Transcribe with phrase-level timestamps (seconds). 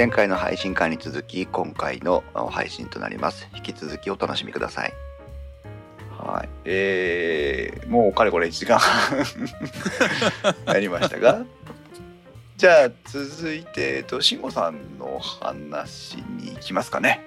[0.00, 3.50] 前回の配信会に続き今回の配信となります。
[3.54, 4.94] 引き続きお楽しみください。
[6.18, 6.48] はい。
[6.64, 8.80] えー、もうかれこれ1時間
[10.64, 11.44] や りましたが。
[12.56, 17.22] じゃあ続いて、えっと、慎吾さんの話に行きますかね。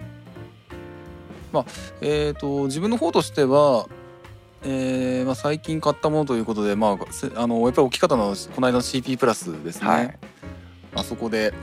[2.02, 3.88] えー、と自分の方としては、
[4.64, 10.20] えーまあ、最近買ったものということで、まあ、せあのやっぱり大きかったのはこの間の CP プラスですね、はい。
[10.96, 11.54] あそこで、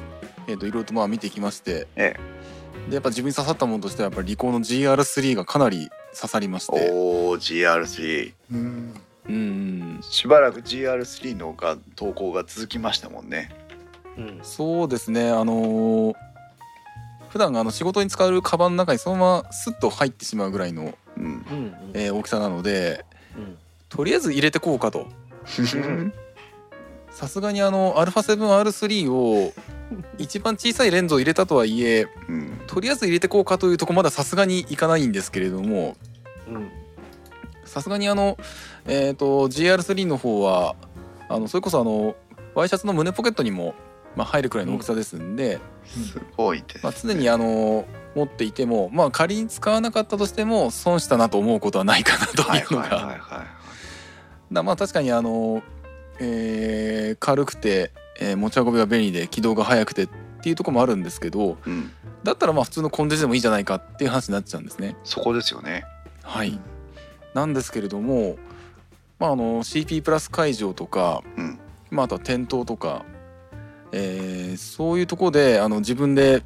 [0.46, 1.86] えー、といろいろとまあ見てきまして。
[1.96, 2.14] え
[2.88, 6.90] でやっぱ自分に刺さったものとしてはやっぱりリコーの GR3 がかなり刺さりまして。
[6.92, 8.94] おお GR3 うん。
[9.28, 10.00] うん。
[10.02, 13.54] しばらく GR3 のが投稿が続きましたもんね。
[14.16, 14.40] うん。
[14.42, 15.30] そうですね。
[15.30, 16.14] あのー
[17.28, 21.24] 普段あの仕事に使うカバンの中にそのままスッと入ってしまうぐらいの、うん。
[21.24, 23.04] うんえー大きさなので
[23.36, 23.56] うん。
[23.88, 25.06] とりあえず入れてこうかと。
[27.12, 29.52] さすがにあの α7R3 を
[30.18, 32.60] 一番小さいレンズを入れたとはいえうん。
[32.66, 35.96] とりあえず入れてこうかというとこまださすがにいかないんですけれども
[36.48, 36.70] うん
[37.64, 38.36] さすがにあの
[38.86, 40.74] えっ、と GR3 の方は
[41.28, 42.16] あのそれこそあの
[42.54, 43.74] ワイシャツの胸ポケットにも、
[44.16, 46.80] まあ、入るくらいの大きさですんで、すごいです、ね。
[46.82, 52.96] まあ、常にあの持っていてもまあ仮に使わなかったとしても損したなと思うことはないかなとはいいうはいの
[54.52, 55.62] がまあ確かにあの、
[56.18, 60.08] えー軽くて、えー持ち運びが便利で起動が速くてっ
[60.42, 61.90] ていうところもあるんですけどうん。
[62.22, 64.96] だったらまあ普通のコンデジでもいいじゃないかっていう話になっちゃうんですね。
[65.04, 65.84] そこですよね。
[66.22, 66.60] はい、
[67.34, 68.36] なんですけれども、
[69.18, 71.58] まあ、あの CP プラス会場とか、うん。
[71.90, 73.04] まあ、あとは店頭とか、
[73.92, 76.42] えーそういうところであの自分で、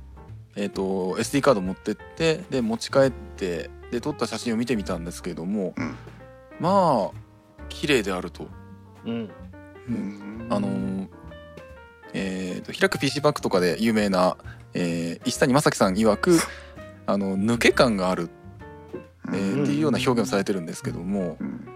[0.56, 5.94] えー、と SD カード持ってってで持ち帰ってで撮った写真を見てみたんですけれども、うん。
[6.60, 8.46] まあ綺麗であると。
[9.04, 9.30] うん。
[9.88, 10.46] うん。
[10.50, 11.08] あのー
[12.14, 14.36] えーと開く PC バッグとかで有名な、
[14.72, 16.38] えー石谷正樹さん曰く
[17.06, 18.30] あの抜け感がある、
[19.28, 19.62] えーうん。
[19.64, 21.68] っていうような表現をされてるんですけどもうん。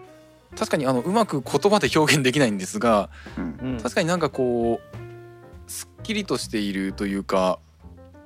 [0.56, 3.59] 確かにあのうまく言葉で表現できないんですがうん。
[3.62, 3.81] うん。
[3.81, 7.59] 確かになんかこうすっきりとしているというか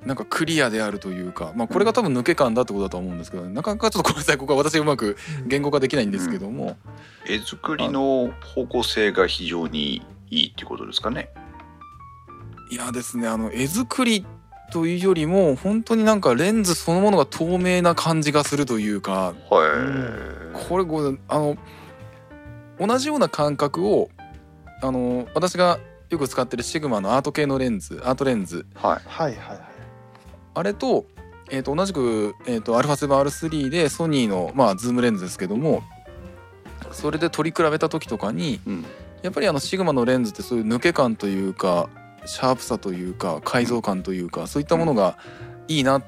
[0.05, 6.77] なんかクリアであるというか、まあ、これが多分抜け感だってことだと思うんですけどなかなかちょっとごめんなさいここは私うまく言語化できないんですけども、
[7.25, 11.29] 絵作りの方向性が非常にいいっていうことですかね
[12.73, 14.25] いやですねあの絵作り
[14.71, 21.55] というよりも本当になんかレンズそのものが透明な感じがするというかはい、これこうあの
[22.79, 24.09] 同じような感覚を
[24.81, 25.79] あの私が
[26.09, 28.65] よく使ってるシグマのアート系のレンズアートレンズ。
[28.73, 29.01] はい。
[29.07, 29.59] はいはいはい。
[30.55, 31.05] あれと,、
[31.51, 35.83] えー、と同じく、えー、と α7R3 でソニーの、まあ、ズームレンズですけども
[36.91, 38.85] それで取り比べた時とかにうん。
[39.21, 41.87] やっぱりあのシグマのレンズってそういう抜け感というか
[42.25, 45.17] シャープさというか解像感というかそういったものが
[45.67, 46.03] いいなっ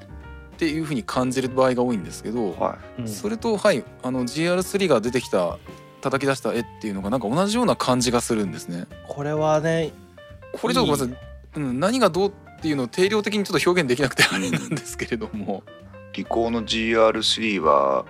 [0.58, 3.08] ていうふうに感じる場合が多いんですけど、はうん。
[3.08, 5.58] それとはいあの GR3 が出てきた
[6.00, 8.86] 叩き出した絵っていうのがなんか同じような感じがするんですね。
[9.08, 9.92] これはね
[10.52, 11.22] これちょっとごめんなさ
[11.56, 15.62] い、うん、何がどうっていうのを定量的にちょっと表現できなくてあれなんですけれども、
[16.14, 18.06] い、リコーの GR3 は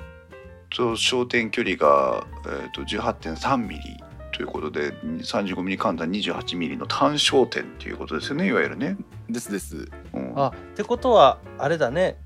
[0.70, 3.96] ちょ焦点距離が、えー、と18.3ミリ
[4.36, 8.98] ということで35ミリ換算28ミリの単焦点っていうことですよねいわゆるね。
[9.30, 9.88] ですです。
[10.12, 12.18] うん、あってことはあれだね。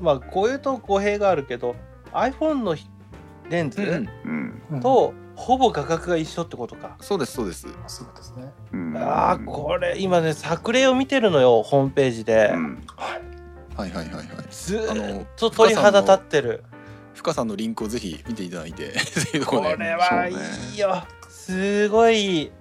[0.00, 1.74] まあこういうと語弊があるけど
[2.12, 2.76] iPhone の
[3.48, 4.80] レンズ、うんうん。
[4.80, 6.96] とほぼ画角が一緒ってことか。
[7.00, 7.66] そうですそうです。
[7.88, 8.52] そうですね。
[8.72, 12.86] うん、あーこれ今ね作例を見てるのよホームページで、うん。
[13.76, 14.14] はいはいはいはい。
[14.14, 14.26] はい。
[14.52, 16.62] ずあのーっと鳥肌立ってる。
[17.12, 18.94] 深さんのリンクをぜひ見ていただいて
[19.44, 21.02] これはいいよ
[21.50, 22.52] すごい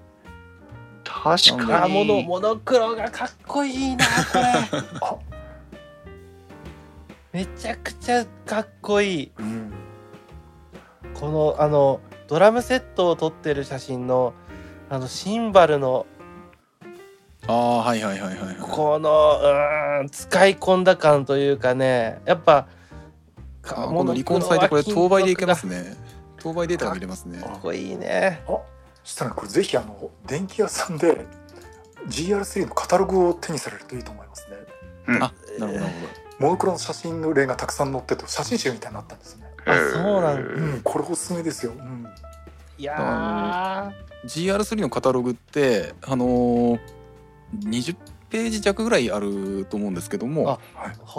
[1.03, 4.41] 確かにあモノモノクロがかっこいいなこれ
[5.01, 5.17] あ
[7.31, 9.73] めちゃくちゃかっこいいうん
[11.13, 14.33] このあのドラムセットを撮ってる写真の
[14.89, 16.07] あのシンバルの
[17.47, 18.55] ああはいはいはいはいはい。
[18.59, 22.67] このうーん使い込んだ感というかねやっぱ
[23.67, 25.95] あこのリコンサイトこれ当倍でいけますね。
[26.41, 27.39] 当倍データが見れますね。
[27.39, 28.57] かっこいいねあ
[29.09, 31.25] したらこれぜひあの電気屋さんで
[32.07, 34.57] GR3 のカタログを手にされるといいと思いますね。
[35.07, 35.23] うん。
[35.23, 35.93] あなるほどなる
[36.39, 39.45] モノクロの写真の例がたくさん載ってて写真集みたいになったんですね。
[39.65, 42.07] あそうなんだうんこれおすすめですよ、うん、
[42.77, 43.91] いや
[44.23, 44.29] ほど。
[44.29, 46.79] GR3 のカタログってあのー、
[47.63, 47.97] 20
[48.29, 50.59] ページ弱ぐらいあると思うんですけどもあ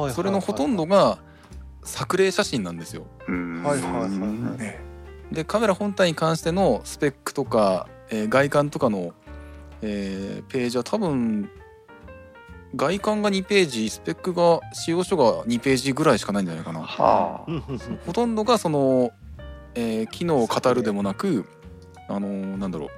[0.01, 0.13] はい。
[0.13, 1.19] それのほとんどが
[1.83, 3.07] 作例写真なんですよ。
[3.27, 4.90] はいはいはいね
[5.32, 9.12] でカメラ本体に関してのスペックとか、えー外観とかの、
[9.82, 11.50] えーページは多分
[12.77, 16.81] 外観が2ページスペックが使用書が2ページぐらいしかないんじゃないかな。
[16.82, 19.11] はうんうんうんほとんどがその、
[19.75, 21.47] えー機能を語るでもなく
[22.09, 22.91] あのーなんだろう、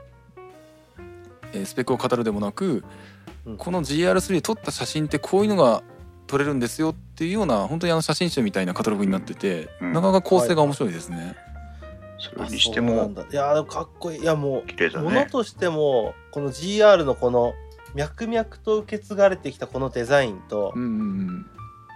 [1.52, 2.84] えースペックを語るでもなく、
[3.44, 3.56] うん。
[3.56, 5.82] この GR3 で撮った写真ってこういうのが
[6.26, 9.92] 撮れるんですよっていうような本当にあの写真集みたいなカタログになってて、うん。
[9.92, 11.36] なかなか構成が面白いですね。
[11.48, 11.51] あ
[12.22, 13.22] それにしてもんだ。
[13.22, 14.22] いやでもかっこいい。
[14.22, 17.52] いやも綺麗だうものねとしてもこの GR のこの
[17.94, 20.94] 脈々と受け継がれてきたこのデザインと、うんうんう
[21.32, 21.46] ん、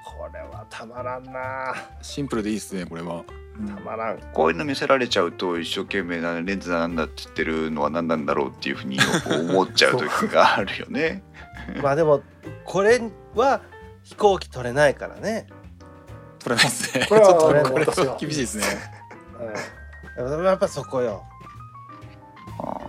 [0.05, 1.75] これはたまらんな。
[2.03, 3.25] シンプルでいいですねこれは。
[3.67, 4.19] たまらん。
[4.35, 8.99] こういうの見せられちゃうと一生懸命なレンズなんだって言ってるのは何なんだろうっていうふうに
[9.49, 11.23] 思っちゃう時があるよね。
[11.83, 12.23] まあでも
[12.65, 13.01] これ
[13.35, 13.61] は
[14.03, 15.47] 飛行機取れないからね、
[16.39, 17.07] 撮れないですね。
[17.09, 18.65] これは ちょっとあのこれ私はは厳しいですね。
[19.41, 19.55] う ん、
[20.17, 21.23] やっぱそこよ。
[22.59, 22.81] あ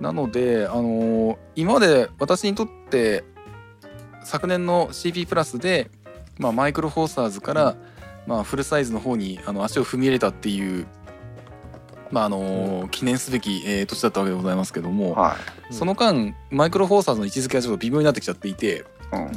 [0.00, 3.24] なので、あのー今まで私にとって
[4.22, 5.90] 昨年の CP プラスで、
[6.38, 7.76] まあ、マイクロフォーサーズから、
[8.26, 10.86] まあ、フルサイズの方にあの足を踏み入れたっていう、
[12.12, 15.36] まああのー記念すべき、えー年だったわけでございますけども、は
[15.70, 19.16] その間マイクロフォーサーズの位置づけがちょっと微妙になってきちゃっていて、い。
[19.16, 19.32] うん。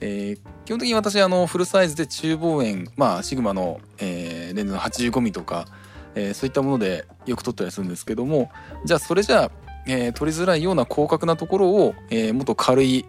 [0.00, 5.66] えー基本的に私あのフルサイズで中望遠、まあ、シグマの、えーレンズの 85mm とか、
[6.14, 8.50] えーそういったものでよく撮ったりするんですけども
[8.84, 9.50] じゃあそれじゃあ、
[9.86, 13.04] えー撮りづらいような広角なところを、えーもっと軽い、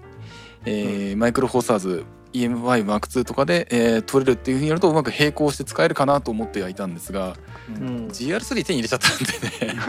[0.66, 7.36] えーマイクロフォーサーズ EM5M2 とかで、えー撮れるっていうふうにやるとうまく並行して使えるかなと思ってはいたんですが
[7.70, 8.08] うん。
[8.08, 9.82] GR3 手に入れちゃったんでね。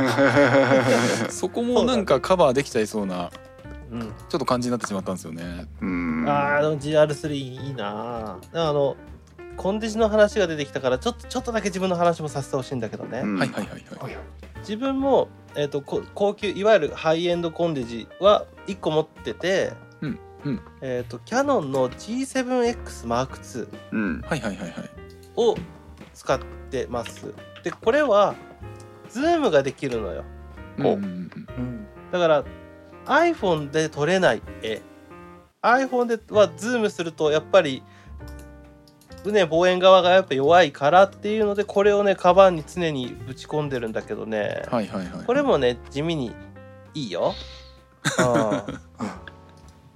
[1.31, 3.31] そこもなんかカバーできちゃいそうな
[3.91, 5.65] うん、ちょっと感じになってしまったんですよね。
[5.81, 8.97] うんあーでも GR3 いいなあの
[9.59, 13.39] コンデジの話が出てきたからちょっとちょっとだけ自分の話もさせてほしいんだけどね、うん。
[13.39, 13.83] はいはいはいはい。
[13.99, 14.25] はいはい
[14.61, 20.61] 自分も、えー、とこ高級いわゆるハイエンドコンデジは1個持ってて、うんうん。
[20.83, 24.21] えっ、とキヤノンの G7XM2 うん。
[24.23, 24.91] はいはいはいはい。
[25.37, 25.57] を
[26.13, 26.39] 使っ
[26.71, 27.33] てます。
[27.65, 28.35] でこれは
[29.11, 30.25] ズームができるのよ。
[30.79, 30.89] うんう。
[30.89, 31.87] んうんうん。
[32.13, 32.45] だから
[33.07, 34.83] iPhone で撮れない絵。
[35.63, 37.83] iPhone ではズームするとやっぱり
[39.33, 45.25] ね望遠側がやっぱ弱いからっていうのでこれをねカバンに常にぶち込んでるんだけどねはいはいはい。
[45.27, 46.33] これもね地味に
[46.95, 47.35] いいよ。
[48.19, 48.79] うん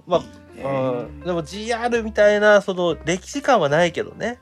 [0.05, 0.23] まあ、
[0.57, 4.39] うん、でも GR みたいなその歴史感はないけどね。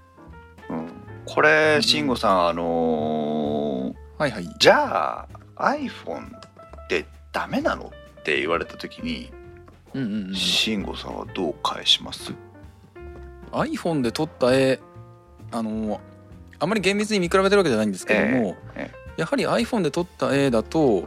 [0.70, 0.88] うん
[1.26, 4.48] これ慎吾さんあのーはいはい。
[4.60, 5.28] じゃあ
[5.76, 7.92] iPhone ってダメなの？
[8.20, 9.32] って言われた時に
[9.94, 12.34] うんうんうん、慎吾さんはどう返します？
[13.52, 14.80] iPhone で撮った絵
[15.52, 16.00] あの
[16.60, 21.06] あまり厳密に見比べてるわけじゃないんですけども、えやはり iPhone で撮った絵だと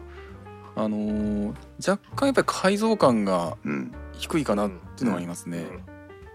[0.77, 3.95] あの若干やっぱり解像感がうん。
[4.19, 5.67] 低いかなっていうのがありますね。
[5.69, 5.81] あの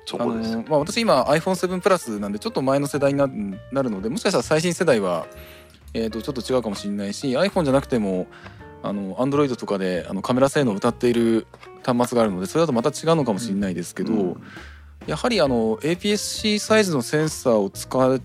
[0.06, 0.64] そこですよ。
[0.68, 3.28] まあ、私今 iPhone7 プラスなんでちょっと前の世代にな
[3.72, 5.28] なるのでもしかしたら最新世代は、
[5.94, 8.28] えー、とちょっと違うかもしれないし iPhone じゃなくても
[8.82, 11.46] あの Android とかであのカメラ性能を歌っている
[11.86, 14.44] 端末があるのでそれだとまた違うのかもしれないですけど、うん
[15.10, 18.22] やはりあの APS-C サイズのセンサーを使っ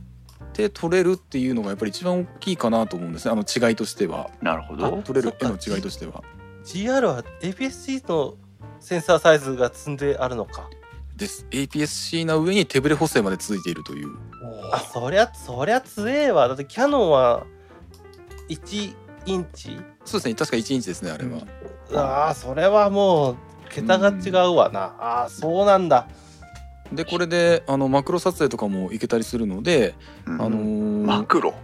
[0.52, 6.22] て撮れるっていうのがやっぱり一番大きいかなと思うんですねあの違いとしてはなるほど撮れる絵の違いとしては。
[6.62, 8.34] GR は APS-C の
[8.80, 10.68] センサーサイズが積んであるのか。
[11.16, 14.08] です APS-C な上に手ブレ補正まで続いているという
[14.70, 16.48] あそりゃそりゃ強えわ。
[16.48, 17.46] だってキヤノンは
[18.50, 19.80] 1インチ？
[20.04, 21.46] そうですね確か1インチですねあれは。
[21.94, 23.36] ああそれはもう
[23.70, 24.94] 桁が違うわな。
[24.98, 26.08] ああそうなんだ。
[26.92, 29.94] でこれであのマクロ撮影とかもいけたりするので、
[30.26, 31.54] うんあのーマクロ？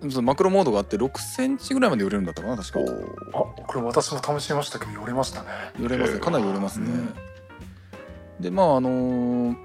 [0.00, 2.80] そのマクロモードがあって6センチぐらいまで寄れるんだったかな確か。
[2.80, 5.48] あこれ私も試しましたけど寄れましたね。
[5.80, 6.20] 寄れますね。
[6.20, 7.14] かなり寄れますね、うん
[8.40, 9.56] でまああのー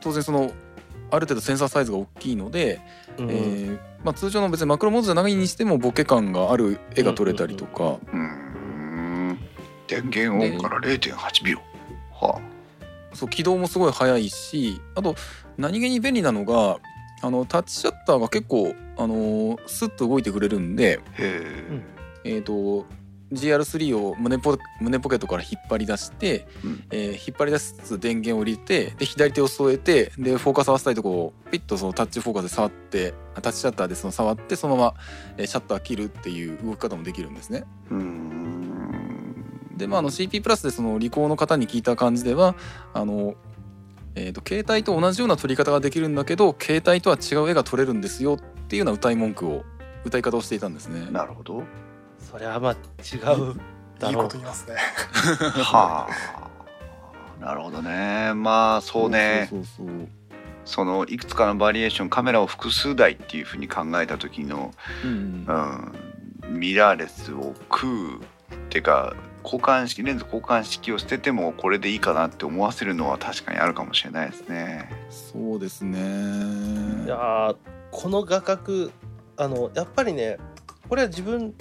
[0.00, 0.50] 当然その
[1.10, 2.80] ある程度センサーサイズが大きいので、
[3.18, 9.38] うんえーまあ、通常の別にマクロモードじゃないにしてもボケ感がある絵が撮れたりとか、うーん。
[9.86, 11.58] 電源オンから0.8秒。
[12.12, 12.40] は
[13.14, 15.14] そう起動もすごい速いしあと
[15.56, 16.78] 何気に便利なのが
[17.22, 21.82] あのタッチシャッターが結構、あのースッと動いてくれるんで、え
[22.24, 22.84] えー、と
[23.32, 26.84] GR3 を胸ポ胸ポケットから引っ張り出して、うん。
[26.90, 34.94] えー引っ張り出す電源を入れてで左手を添えてでフォーカス合わせたいとこをピッとそのタッチフォーカスで触ってあタッチシャッターでその触ってそのまま、
[35.38, 37.64] えーシャッター切るっていう動き方もできるんですね。
[37.90, 38.41] うーん
[39.76, 42.54] でまああの CP プラスでその利口の方に聞いた感じでは
[42.92, 43.34] あの、
[44.14, 48.38] えー、と携帯と同じような撮り方ができるんだけど携帯とは違う絵が撮れるんですよっ
[48.68, 49.64] ていうような歌い文句を
[50.04, 51.08] 歌い方をしていたんですね。
[51.10, 51.62] なるほど。
[52.18, 53.50] そりゃまあ違うだろう。
[54.08, 54.76] いいこと言いますね。
[55.62, 56.08] は
[57.40, 57.44] あ。
[57.44, 58.32] なるほどね。
[58.34, 59.46] まあそうね。
[59.50, 60.08] そうそうそう
[60.64, 64.72] そのいくつかのバリエーションカメラを複数台っていうふうに考えた時の、
[65.04, 65.46] うん
[66.42, 68.22] うん、ミラーレスを食うっ
[68.68, 69.14] ていうか
[69.44, 74.88] 交換式レンズ交換式を捨ててもこれでいいかなって思わせるのは確かにあるかもしれないですね。
[75.10, 75.98] そうですね。
[77.04, 77.56] いやー
[77.90, 78.90] この画角
[79.36, 80.38] あのやっぱりね
[80.88, 81.54] これは自分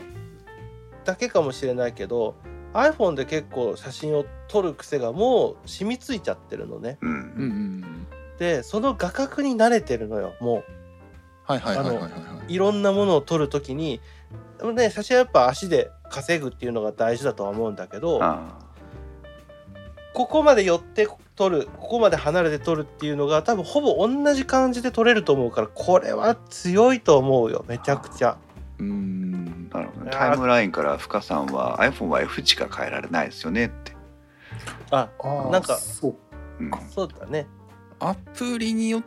[1.04, 2.36] だけかもしれないけど
[2.74, 6.98] iPhone で結構写真を撮る癖がもう染みついちゃってるのね。
[7.02, 7.10] うん。
[7.10, 8.08] うんうん
[8.42, 10.64] でその画角に慣れてるのよも
[11.44, 14.02] はいはいはいはいはいはういろんなものを撮る時に
[14.58, 18.60] でもね写真はやっぱ足で稼ぐっていうのが大事だとは思うんだけどあ
[20.14, 28.38] ここまで寄って撮るここまで離れて撮るっていうのが多分ほぼ同じ感じで撮れると思うからこれは強いと思うよめちゃくちゃ。
[28.80, 29.70] いうん。
[29.74, 33.96] あなるほどタイムラインから深さんは iPhone は F 値が変えられないですよねって。
[34.92, 36.16] ああーなんかそう。
[36.60, 36.72] うん。
[36.90, 37.48] そうだね。
[38.00, 39.04] アプリによっ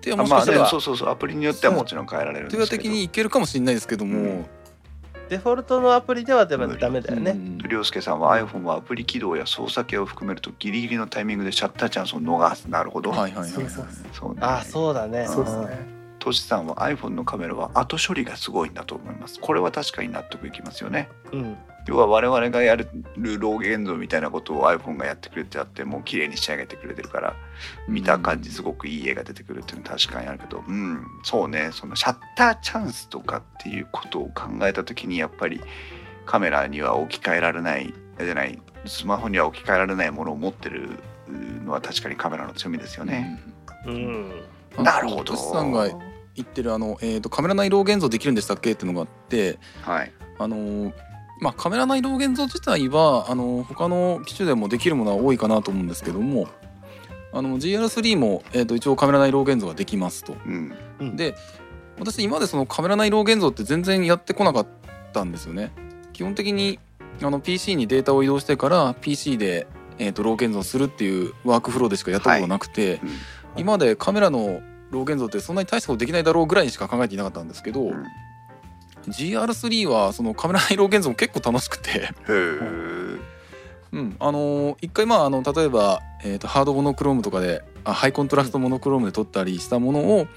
[0.00, 2.82] てはもしかしたらもそうそうそうアプリによってはもちろん変えられるんトですけど。
[2.82, 4.46] 的にいけるかもしれないですけども、うん
[5.30, 7.30] デフォルトのアプリではでもダメだよね。
[7.30, 7.58] うん。
[7.58, 12.68] 涼介さんは iPhone はアプリ起動や操作系を含めるとギリギリのタイミングでシャッターチャンスを逃す。
[12.68, 14.38] なるほど、はいはいはいそうそうそうそうね。
[14.42, 15.26] あそうだね。
[15.28, 16.00] そうですね。
[16.18, 19.38] トシさんは iPhone のカメラは後処理がすごいんだと思います。
[19.40, 21.08] これは確かに納得いきますよね。
[21.32, 21.56] うん。
[21.90, 27.34] 要は我々がやるロー現像みたいなことを iPhone がやってくれてあってもう綺麗に仕上げてくれてるから
[27.88, 35.60] 見た感じすごくいい絵が出てくるっていうのは確かにあるけどうんそうねそのシャッターチャンスとかっていうことを考えた時にやっぱり
[36.26, 38.56] カメラには置き換えられないじゃない
[38.86, 40.90] スマホには置き換えられないものを持ってる
[41.64, 43.40] のは確かにカメラの強みですよね。
[43.84, 43.94] うん。
[43.94, 50.12] うんなるほどさんが言ってるあの、えー、とカメラ内ロー現像できるんでしたっけっていうのがあってはい。
[50.38, 51.09] あのー
[51.40, 56.48] まあカメラ内ロー現像自体はあのー他の機種でもできるものは多いかなと思うんですけども
[57.32, 60.36] あの GR3 も、えー、と一応カメラ内ロー現像ができますと。
[60.44, 61.16] うん。
[61.16, 61.34] で
[61.98, 64.66] 私今までそのカメラ内ロー現像って全然やってこなかっ
[65.12, 65.72] たんですよね。
[66.12, 66.78] 基本的に
[67.22, 69.66] あの PC にデータを移動してから PC で、
[69.98, 73.10] えー、とロー現像するっていうワークフローでしかやったことがなくて、うん
[73.56, 78.04] 今までカメラのロー現像ってそんなに大したことできないだろうぐらいにしか考えていなかったんですけど、うん
[79.08, 83.18] GR3 はそのカメラ内ロー現像も結構楽しくて、へえ。
[83.92, 90.28] うん、あのー一回まああの例えば、えー、とハードモノクロームとかであハイコントラストモノクロームで撮ったりしたものを、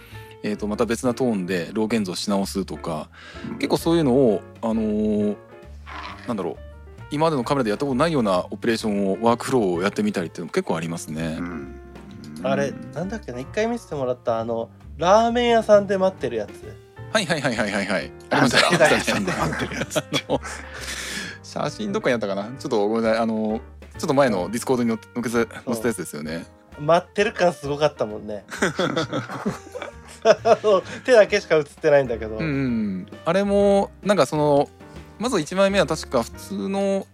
[0.42, 3.10] えー、とまた別なトーンでロー現像し直すとか
[3.60, 5.36] 結構そういうのをあのー
[6.28, 6.58] なんだろう
[7.12, 11.38] 今までのカメラでやったことないようなオペレーションをワークフローをやってみたりっていうのも結構ありますね。
[11.40, 11.80] うん
[12.46, 16.83] あれなんだっけな一回見せてもらったあのラーメン屋さんで待ってるやつ。
[17.14, 18.02] はいはいはいはいはいはい。
[18.02, 20.42] ありあましたラーメン屋さんねで待ってるやつあの
[21.44, 22.46] 写真どっかにやったかな？
[22.58, 23.62] ちょっとごめんなさいあの
[24.00, 26.46] ちょっと前の Discord に載っけ載せたやつですよね。
[26.80, 28.44] 待ってる感すごかったもんね。
[31.06, 32.38] 手だけしか映ってないんだけど。
[32.38, 34.70] うんうん、あれもなんかその
[35.20, 37.06] まず1枚目は確か普通の、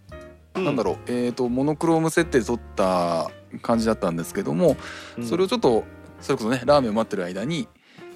[0.56, 3.30] うなんだろう、えー、とモノクローム設定で撮った
[3.62, 4.78] 感じだったんですけども、
[5.18, 5.84] うんそれをちょっと
[6.22, 7.68] それこそねラーメンを待ってる間に、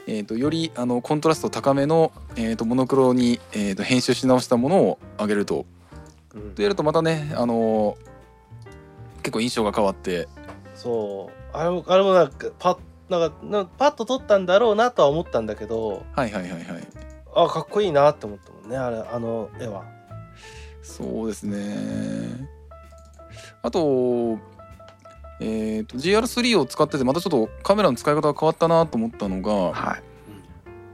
[0.08, 5.66] えー、とよりあのコントラスト高めの、えー、とモノクロに、えー、と編集し直したものを上げると。
[6.34, 6.56] うん。
[6.56, 7.98] とやるとまたねあの
[9.18, 10.28] 結構印象が変わって。
[10.76, 11.56] そう。
[11.56, 12.78] あれもあれもなんかパッ
[13.10, 16.04] なんかなんかパッと撮ったんだろうなとは思ったんだけど。
[16.16, 16.64] はいはいはいはい。
[17.36, 19.86] あかっこいいなって思ったもんねあれあの絵は。
[20.82, 22.50] そうですね。
[23.62, 24.38] あと
[25.46, 30.04] えー、と GR3 を使っててまたちょっとカメラの使い方が変わったなと思ったのがはい。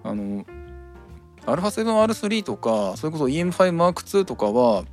[0.03, 0.45] あの
[1.45, 4.85] α7R3 とかそれこそ EM5M2 とかは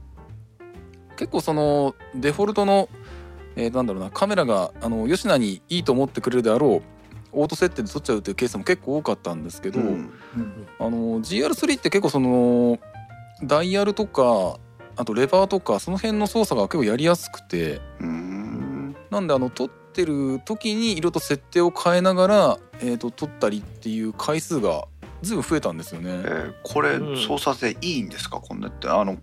[1.17, 2.89] 結構そのデフォルトの、
[3.57, 6.83] えーなんだろうなカメラがあの吉野にいいと思ってくれるであろう
[7.33, 12.79] オート設定で撮っちゃうっていうケースも結構多かったんですけど、うんうんあの GR3 って結構その
[13.43, 14.59] ダイヤルとか
[14.97, 18.66] あとレバーとかその辺の操作が結構やりやすくてうん。
[19.17, 24.85] なんであの撮ってる時に色と設定を変えながら、えー、と撮ったりっていう回数が
[25.23, 26.11] ずいぶん増えたんですよね。
[26.11, 27.17] えーこれうん。
[27.17, 28.41] 操作性いいんですか？
[28.41, 28.89] こんなって。
[28.89, 29.17] あの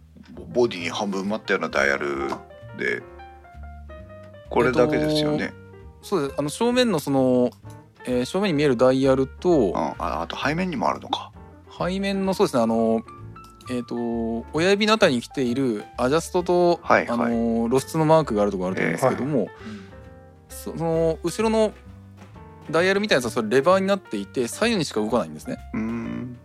[0.52, 2.30] ボディに半分埋まったようなダイヤル
[2.80, 3.04] で。
[4.50, 5.54] これだけですよね。
[6.02, 6.36] そうです。
[6.40, 7.52] あの正面のその、
[8.06, 11.32] えー正面に見えるダイヤルとうん、ああと背面にもあるのか。
[11.78, 12.64] 背面のそうですね。
[12.64, 13.04] あの
[13.70, 13.96] えっ、と
[14.52, 17.20] 親指のあたりに来ているアジャストと、はいはい。
[17.20, 19.83] あの露出のマークがあるところあると思うんですけども、そ
[20.54, 21.74] その後ろの
[22.72, 25.58] ダイヤルみたいなやつはそれレバーになっていて左右にしか動かないんですね。
[25.74, 26.38] うん。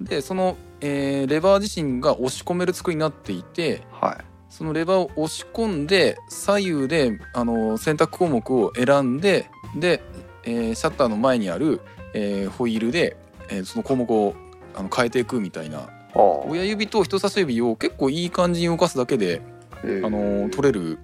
[0.00, 4.24] でその、えーレバー自身が押し込める作りになっていてはい。
[4.48, 10.02] そのレバーを押し込んで左右であの選択項目を選んでで、
[10.44, 11.80] えーシャッターの前にある、
[12.14, 13.16] えーホイールで、
[13.50, 14.34] えーその項目を
[14.74, 19.42] あの変えていくみたいな親指と人差し指を結構いい感じに動かすだけで、
[19.84, 20.98] えーあの取れる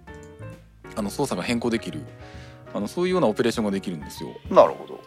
[0.95, 2.03] あの操作が変更できる
[2.75, 4.31] あのそういうようなオペレーションができるんですよ。
[4.51, 5.01] なるほど。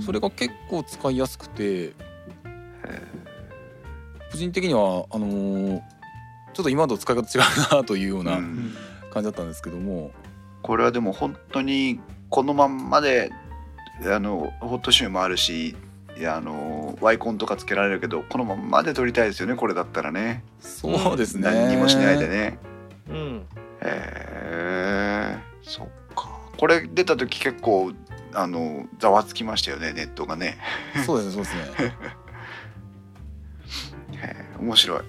[0.00, 1.92] それが結構使いやすくて。
[2.84, 3.02] え
[4.32, 5.82] 個人的にはあのー
[6.52, 7.42] ちょっと今と使い方違
[7.74, 8.74] うなというようーなうん。
[9.12, 10.10] 感じだったんですけども、
[10.62, 12.00] これはでも本当に
[12.30, 13.30] このまんまで
[14.04, 15.76] あのホットシューもあるし
[16.18, 20.44] いやあのワイコンとかつけられるけどこのまんまで撮りたいですよねこれだったらね。
[20.60, 21.42] そうですね。
[21.44, 22.58] 何にもしないでね。
[23.08, 23.46] うん。
[23.82, 25.92] へえそっか
[26.56, 27.92] これ出た時結構
[28.34, 30.58] あのざわつきましたよねネットがね。
[31.04, 31.96] そうですねそうですね。
[34.60, 35.00] 面白い。
[35.00, 35.02] へ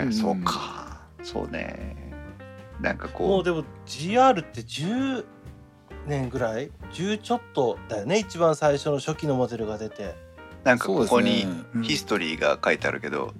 [0.00, 1.00] え、うんそうか。
[1.22, 1.96] そうね。
[2.80, 3.44] なんかもこう。
[3.44, 5.24] でも GR って10
[6.06, 10.04] 年ぐらい？10ちょっとだよね一番最初の初期のモデルが出て。
[10.04, 10.14] う
[10.64, 11.62] なんかここにね。
[11.76, 11.82] うん。
[11.82, 13.34] ヒストリーが書いてあるけど、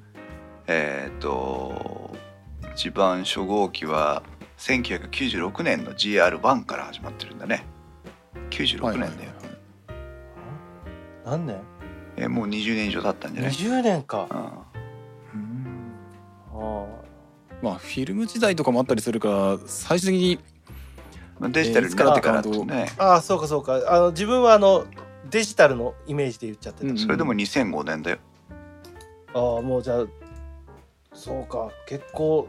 [0.67, 2.17] えっ、と
[2.75, 4.23] 一番初号機は
[4.63, 7.67] 1996年の GR1 から始まってるんだね。
[8.51, 9.37] 96年だよ、はいはいはい。
[11.25, 11.61] 何年？
[12.17, 14.29] えもう20年以上経ったんじゃない、20年か。
[15.35, 15.41] うん。
[16.55, 16.85] うん。
[16.85, 16.87] あ
[17.61, 20.39] まあフィルム時代とかもあったりするから最終的に
[21.41, 23.83] まあ、デジタルになってからとね、ああそうかそうか。
[23.89, 24.87] あの自分はあの
[25.29, 26.99] デジタルのイメージで言っちゃってた、うん。
[26.99, 28.19] それでも2005年だよ。
[29.35, 30.05] ああもうじゃあ
[31.15, 31.69] そうか。
[31.89, 32.47] 結構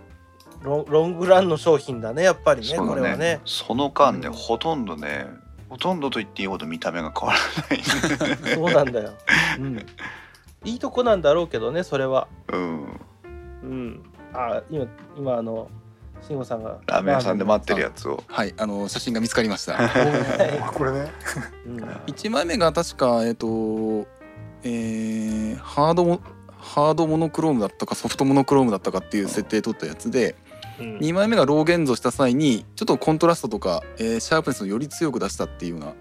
[0.64, 3.42] ロンロングランの商品だねやっぱりねそうだこれはね。
[3.46, 4.34] その間ね、うん。
[4.34, 5.28] ほとんどね
[5.70, 7.84] ほとんどと言っていいほど見た目が変わらない。
[8.56, 9.14] そうなんだよ、
[9.60, 9.86] うん、
[10.64, 12.28] いいとこなんだろうけどねそれは。
[12.52, 13.02] うん。
[13.64, 14.04] うん。
[14.34, 14.86] あ今
[15.18, 15.70] 今あの
[16.22, 16.78] 慎吾さんが。
[16.86, 18.24] ラーメン屋さんで待ってるやつを。
[18.28, 19.76] はいあの写真が見つかりました。
[19.84, 19.90] あ
[20.74, 21.12] これね。
[21.66, 21.78] うん。
[22.08, 24.08] 1枚目が確かえっ、と
[24.64, 26.22] えーハードモ
[26.58, 30.36] ハードモノクロームだったかソフトモノクロームだったかっていう設定取ったやつで
[30.80, 30.98] うん。
[30.98, 35.94] 2枚目がロー現像した際にちょっとコントラストとか、えーシャープネスをより強く出したっていうよ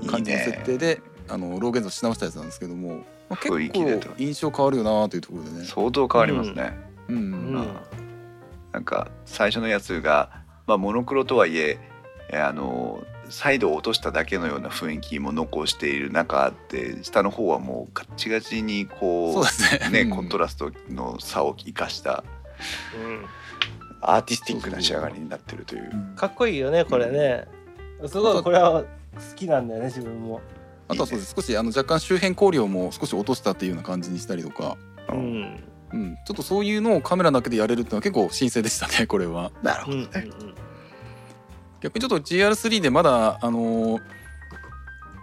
[0.00, 5.64] うな感じの設定であのロー現像し直したやつなんですけども、まあ、結構印象変わるよなというところでね。
[5.64, 6.76] 相当変わりますね、
[7.08, 7.16] うん。
[7.16, 7.76] うん。
[8.72, 10.30] なんか最初のやつが、
[10.66, 11.78] まあ、モノクロとはいえ
[12.30, 20.04] えあのサイドを落としただけのような雰囲気も残している中で下の方はもうガッチガチにこそうね。
[20.04, 22.24] ね、コントラストの差を生かした
[22.94, 23.26] うん
[24.06, 25.90] アーティスティックな仕上がりになってるという。
[25.92, 26.14] うん。
[26.16, 27.46] かっこいいよねこれね。
[28.06, 28.86] すごいこれは好
[29.34, 30.40] きなんだよね自分も。
[30.88, 31.34] あとはそうです。
[31.34, 34.76] 少しあの若干周辺光量も少し落としたっていうような感じにしたりとか、
[35.08, 35.64] うん。
[35.92, 39.50] うん、ちょっとそういうのをカメラだけでやれるっていうのは結構新鮮でしたね これは。
[39.62, 40.28] なるほうんどね、
[41.80, 44.02] 逆にちょっと GR3 でまだあのー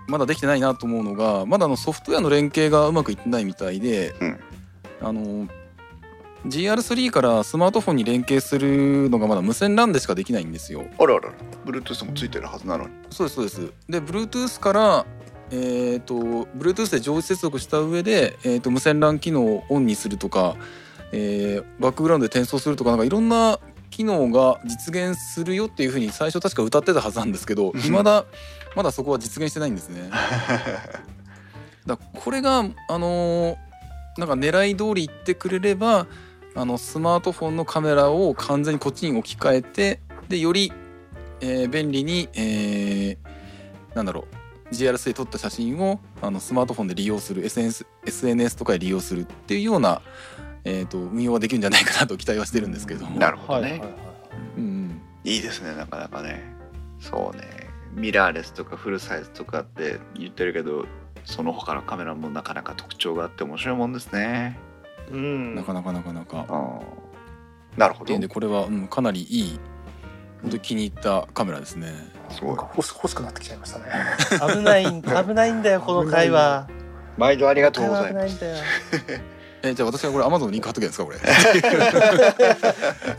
[0.06, 4.40] まだできてないなと思うのがまだあのソフトウェアの連携がうまくいってないみたいで、うん。
[5.02, 5.50] あのー
[6.46, 10.86] GR3 からスマートフォンに連携するのがまだ無線 LAN でしかできないんですよ。
[11.00, 11.32] あらあら
[11.66, 13.74] Bluetooth もついてるはずなのにそうですそうです。
[13.90, 15.06] で Bluetooth から
[15.52, 16.16] えー、と
[16.58, 20.56] Bluetooth で常時接続した上で、えー、と無線 LAN 機能をオンにするとか、
[21.12, 28.26] えーバックグラウンドで転送するとかなんかいろんな機能が実現するよっていうふうに最初確か歌ってたはずなんですけどうん未だ
[28.76, 30.10] まだそこは実現してないんですね。
[31.86, 33.56] だこれがあのー
[34.18, 36.06] なんか狙い通りいってくれれば
[36.56, 40.72] あのスマートフォンのカメラを完全にこっちに置き換えてでより、
[41.42, 43.34] えー便利に、えー
[43.96, 50.02] なんだろう GRS で撮った写真をあのスマートフォンで利用する SNS, SNS とかで利用するっていうような、
[50.64, 53.20] えー、と運用ができるんじゃないかなと 期待はしてるんですけども。
[53.20, 53.94] なるほどね、はいはいはい。
[54.58, 55.02] うん。
[55.24, 56.44] いいですねなかなかね。
[57.00, 57.70] そうね。
[57.94, 60.86] ミラーレスとかフルサイズとかって言ってるけど
[61.26, 64.58] その他のカメラもなかなか特徴があって面白いもんですね
[65.12, 65.56] うん。
[65.56, 66.46] なかなかなかなか。
[66.50, 66.56] う
[67.00, 67.04] ん
[67.78, 68.20] なるほど。
[68.20, 69.60] でこれは、うん、かなりいい
[70.42, 71.92] 本当に気に入ったカメラですね。
[72.30, 72.58] すごい。
[72.58, 73.86] 欲しくなってきちゃいましたね。
[74.54, 76.68] 危ない危ないんだよこの会話。
[77.18, 78.26] 毎度ありがとうござ危います。
[78.26, 78.64] ないんだよ。
[79.64, 81.18] えじゃあ私がこれ Amazon のリンク貼っとけですかこれ？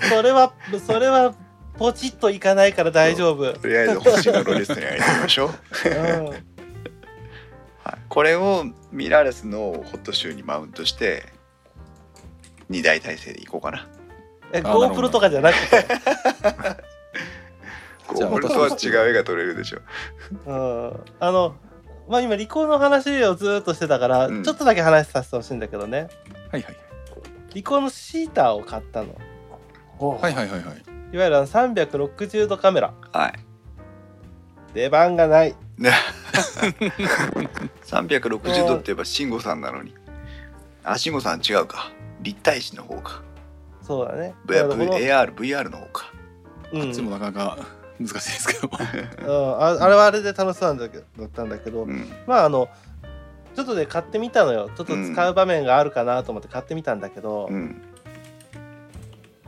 [0.08, 0.52] それは
[0.86, 1.34] それは
[1.78, 5.50] ポチッといかないから大丈夫、とりあえず欲しいのロリストにやりましょう、
[5.88, 6.38] うん、はい、
[8.08, 11.33] これをミラーレスのホットシューにマウントして
[12.74, 13.88] 2台体制でいこうかな。
[14.52, 14.88] えなるほど。
[14.94, 15.86] GoPro とかじゃなくて、
[18.16, 19.78] じゃあこれとは違う絵が撮れるでしょ。
[20.46, 21.54] うん、あの
[22.08, 24.42] まあ今リコーの話をずーっとしてたから、うん。
[24.42, 26.08] ちょっとだけ話させてほしいんだけどね。
[26.50, 26.76] はいはい。
[27.54, 29.16] リコーのシーターを買ったの。
[29.98, 30.84] おはいはいはいはい。
[31.12, 32.92] いわゆるあの360度カメラ。
[33.12, 33.32] はい。
[34.74, 35.54] 出番がない。
[35.78, 35.92] ね
[37.84, 39.94] 360度って言えば慎吾さんなのに。
[40.84, 41.90] あ慎吾さん違うか
[42.24, 43.22] 立体視の方か。
[43.82, 44.34] そうだね。
[44.46, 46.12] V- だからこの方か。
[46.72, 46.82] うん。
[46.82, 47.58] あっちもなかなか
[48.00, 48.70] 難しいですけど。
[48.72, 52.10] うんああれはあれで楽しそうなんだけどだったんだけど、うん。
[52.26, 52.68] まああの
[53.54, 54.70] ちょっとね買ってみたのよ。
[54.74, 57.82] ちょっと使う場面があるかなと思って買ってみたんだけど、うん。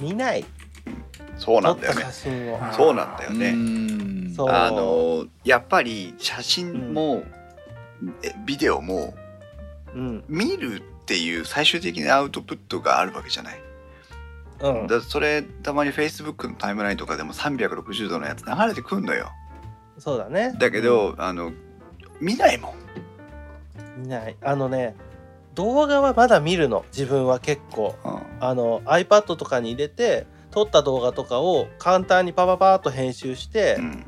[0.01, 0.45] 見ない。
[1.39, 2.03] そうなんだよね。
[2.03, 2.61] 写真を。
[2.73, 3.55] そうなんだようね
[4.49, 7.23] あのやっぱり写真も、
[8.23, 9.15] えビデオも
[9.95, 10.25] うん。
[10.29, 13.61] 見るっていう最終的なアウトプットがあるわけじゃない。
[14.61, 14.87] うん。
[14.89, 19.31] だそれたまに Facebook のタイムラインとかでも360度のやつ流れてくんのよ。
[19.99, 20.53] そうだね。
[20.59, 21.53] だけど、あの
[22.21, 22.75] 見ないも
[23.99, 24.37] ん、見ない。
[24.43, 24.97] あのね
[25.55, 26.85] 動画はまだ見るの。
[26.89, 27.95] 自分は結構。
[28.05, 28.45] うん。
[28.45, 34.07] あの iPad とかに入れて撮った動画とかを簡単にパパパーっと編集して、うん。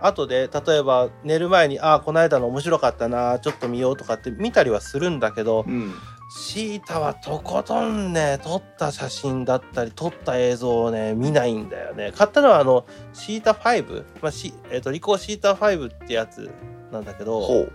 [0.00, 5.94] 後で例えば寝る前にああこの間の面白かったなちょっと見ようとかって見たりはするんだけどうん
[6.34, 12.10] シータはとことんね撮った写真だったり撮った映像をね見ないんだよね。
[12.16, 16.50] 買ったのはあのシータ5、まあしえー、とリコーシータ5ってやつ
[16.90, 17.72] なんだけどほう。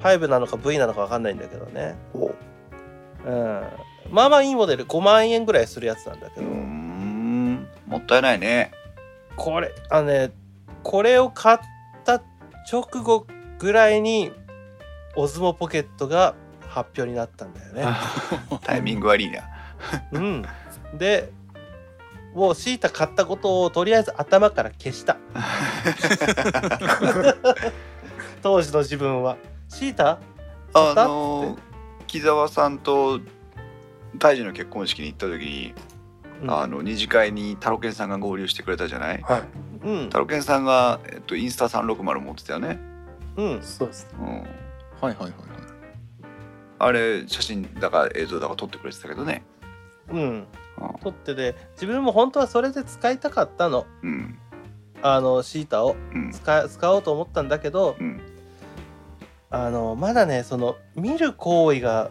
[0.00, 1.96] 5なのか V なのか分かんないんだけどね。
[2.12, 2.32] ほ
[3.26, 3.28] う。
[3.28, 3.62] ん。
[4.10, 4.86] まあまあいいモデル。
[4.86, 7.66] 5万円ぐらいするやつなんだけど、うん。
[7.88, 8.70] もったいないね。
[9.34, 10.30] これあのね
[10.84, 11.58] これを買っ
[12.04, 12.22] た
[12.70, 13.26] 直後
[13.58, 14.30] ぐらいに
[15.16, 16.36] オズモポケットが
[16.78, 17.84] 発表になったんだよね。
[18.64, 19.42] タイミング悪いな。
[20.12, 20.44] うん、
[20.94, 21.32] で
[22.34, 25.16] もうシータ買ったことをとりあえず頭から消した。
[28.42, 29.36] 当時の自分は。
[29.68, 30.18] シータ？
[30.74, 31.58] あの
[32.06, 33.20] 木澤さんと
[34.16, 35.74] 大治の結婚式に行った時に、
[36.42, 36.50] うん。
[36.50, 39.22] あの二次会にタロケンさんが合流してくれたじゃない？
[39.22, 39.42] はい。
[39.82, 40.10] うん。
[40.10, 42.78] タロケンさんが、えっと、インスタ360持ってたよね、
[43.36, 43.62] うん。
[43.62, 44.08] そうです。
[44.18, 44.40] うん、はい
[45.00, 45.32] はいはいはい
[46.78, 49.42] あれ写真だか映像だか撮ってくれてたけどね。
[50.10, 50.46] うん。
[51.02, 53.86] 撮ってて自分も本当はそれで使いたかったの。
[54.02, 54.38] うん。
[55.02, 56.30] あのシータをうん。
[56.32, 58.20] 使使おうと思ったんだけどうん。
[59.50, 62.10] あのまだねその見る行為が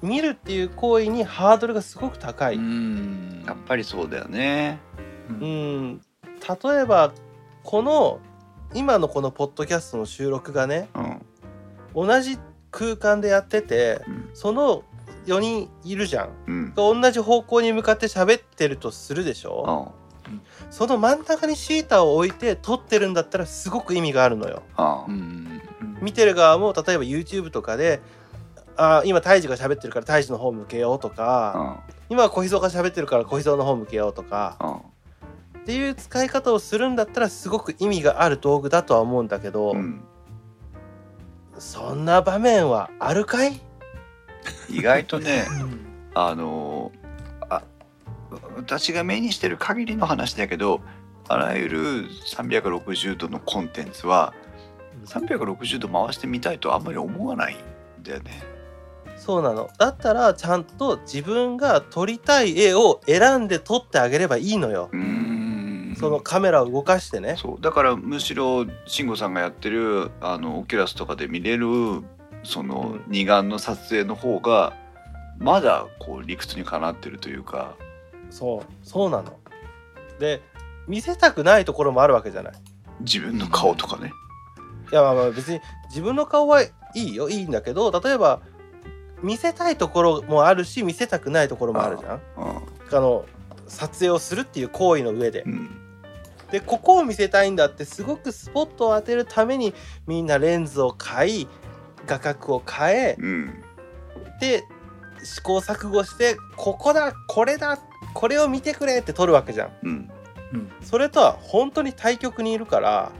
[0.00, 3.44] 見るっていう行為にハードルがすごく高い、うーん。
[3.46, 4.78] やっぱりそうだよね。
[5.28, 6.00] うん、
[6.62, 7.12] 例えば
[7.64, 8.20] この
[8.74, 12.06] 今のこのポッドキャストの収録がねうん。
[12.06, 12.38] 同じ
[12.70, 14.30] 空間でやっててうん。
[14.34, 14.84] その
[15.26, 16.30] 4人いるじゃん。
[16.46, 16.72] うん。
[16.74, 19.92] 同じ方向に向かって喋ってるとするでしょ？
[19.94, 19.98] あ
[20.70, 24.62] その真ん中にシータを置いて撮ってるんだったらすごく意味があるのよ。
[24.76, 25.60] あうん。
[26.02, 28.00] 見てる側も例えば YouTube とかで
[28.76, 34.80] あ今タイジが喋ってるからタイジの方向けようとかあ今は小秘蔵が喋ってるから小秘蔵の方向けようとかあ。
[35.58, 40.02] っていう使い方をするんだったらすごく意味がある道具だとは思うんだけど、うん
[41.58, 43.60] そんな場面はあるかい？
[44.70, 45.44] 意外とね
[46.14, 46.92] あの
[47.48, 47.62] あ
[48.56, 50.80] 私が目にしてる限りの話だけど
[51.28, 54.32] あらゆる360度のコンテンツは
[55.06, 58.42] 360度回してみたいとあんまり思わないんだよね。
[59.16, 59.68] そうなの。
[59.78, 64.88] だったらちゃんと自分が撮りたい絵を選んで撮ってあげればいいのよ。
[64.92, 65.27] ううんん
[65.98, 67.34] そのカメラを動かしてね。
[67.36, 67.60] そう。
[67.60, 71.66] だからむしろ慎吾さんがやってるあのオキュラスとかで見れる
[72.44, 73.12] そのうん。
[73.12, 74.74] 二眼の撮影の方が
[75.38, 77.74] まだこう理屈にかなってるというか。
[78.30, 78.86] そう。
[78.86, 79.36] そうなの。
[80.18, 80.40] で
[80.86, 82.52] 見せたくないところもあるわけじゃない。
[83.00, 84.12] 自分の顔とかね。
[84.90, 87.28] いやまあまあ別に自分の顔はいいよ。
[87.28, 88.40] いいんだけど例えば
[89.22, 92.16] 見せたいところもあるし見せたくないところもあるじゃん。
[92.16, 92.20] う
[92.90, 93.24] あの
[93.66, 95.42] 撮影をするっていう行為の上で。
[95.42, 95.87] んうん
[96.50, 99.74] でここを見せたいんだってすごくスポットを当てるために
[100.06, 101.48] みんなレンズを買い
[102.06, 103.64] 画角を変えうん。
[104.40, 104.64] で
[105.22, 107.78] 試行錯誤してここだこれだ
[108.14, 109.70] これを見てくれって撮るわけじゃん。
[109.82, 110.10] うん。
[110.82, 113.12] それとは本当に対極にいるから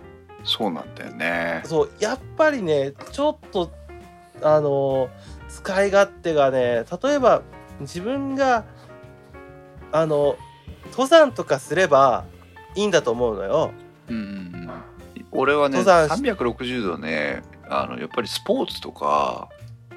[0.45, 1.62] そうなんだよね。
[1.64, 3.71] そうやっぱりねちょっと
[4.43, 5.11] あの
[5.49, 7.43] 使い勝手がね例えば
[7.81, 8.64] 自分が
[9.93, 10.37] あの
[10.93, 12.25] 登山とかすれば
[12.79, 13.73] いいんだと思うのよ。
[14.09, 14.71] うんうん
[15.31, 19.49] 俺はね登山し360度ねあのやっぱりスポーツとか、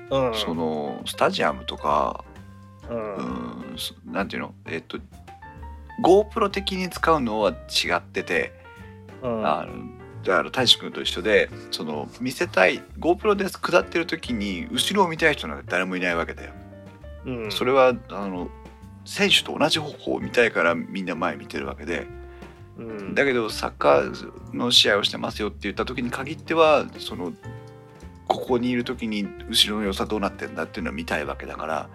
[0.10, 2.26] うん、そのスタジアムとか、
[2.90, 3.16] うん。
[3.16, 3.22] う
[3.74, 4.54] ん、そなんていうの？
[4.66, 4.98] えっと
[6.04, 8.52] GoPro 的に使うのは違ってて、
[9.22, 9.48] うん。
[9.48, 9.74] あの
[10.24, 16.52] だから大志くんと一緒でその見せたい GoPro で下ってる時に後ろを見たい人なんて誰もいないわけだよ。
[17.26, 17.52] うん。
[17.52, 18.50] それはあの
[19.06, 22.06] 選手と同じ方向を見たいからみんな前見てるわけで
[22.82, 23.16] うん。
[23.16, 27.34] だけどサッカーの試合をしてますよって言った時に限ってはその
[28.28, 31.90] ここにいる時に後ろの良さどうなってんだっていうのを見たいわけだから、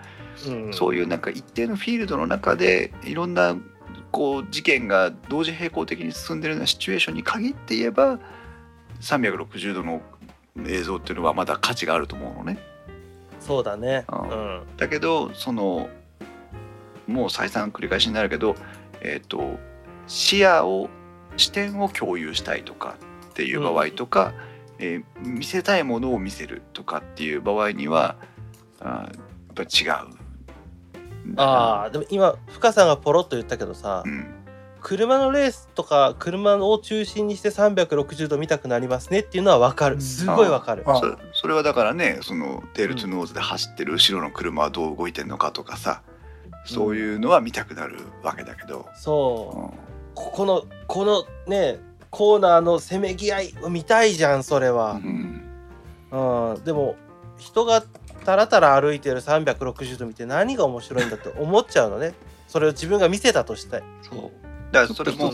[0.48, 0.72] うん。
[0.72, 3.56] そういうなんか一定のフィールドの中でいろんな
[4.12, 8.18] こう事件が同時並行的に進んでるようなシチュエーションに限って言えば
[9.00, 10.00] 360度の
[10.66, 12.58] 映像っていうのはまだ価値があると思うのね。
[13.40, 14.04] そうだね。
[14.08, 14.76] あうん。
[14.76, 15.88] だけどその
[17.06, 18.56] もう再三繰り返しになるけど、
[19.00, 19.58] えー、と
[20.06, 20.88] 視野を
[21.36, 22.96] 視点を共有したいとか
[23.30, 24.32] っていう場合とか、
[24.78, 28.16] えー見せたいものを見せるとかっていう場合には
[28.80, 30.26] あーやっぱり違う。
[31.36, 34.32] ああでも今深さんがポロッと言ったけどさ、うん。
[34.80, 39.94] 車のレースとか車を中心にして360度見たくなりますねっていうのは分かうん。
[39.96, 40.84] るすごい分かる。
[40.86, 46.02] あそそれはだからねそのテールトゥノーズで走ってる後ろの車はどう動いてんのかとかさ
[46.64, 49.80] そういうのは見たくなるわけだけど、そう。
[49.80, 49.85] うん
[50.16, 51.78] ここのこのね
[52.10, 55.42] コーナーのせめぎ合いを見たいじゃんそれは、うん。
[56.10, 56.96] うんでも
[57.36, 57.82] 人が
[58.24, 62.14] たらたら歩いてる360度見て何が面白いんだって思っちゃうのね。
[62.48, 63.82] それを自分が見せたとして。
[64.02, 64.20] そう。
[64.72, 65.30] だからちょそれも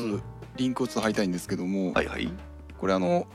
[0.56, 2.30] リンクを使いたいんですけども、はいはい。
[2.78, 3.26] これあの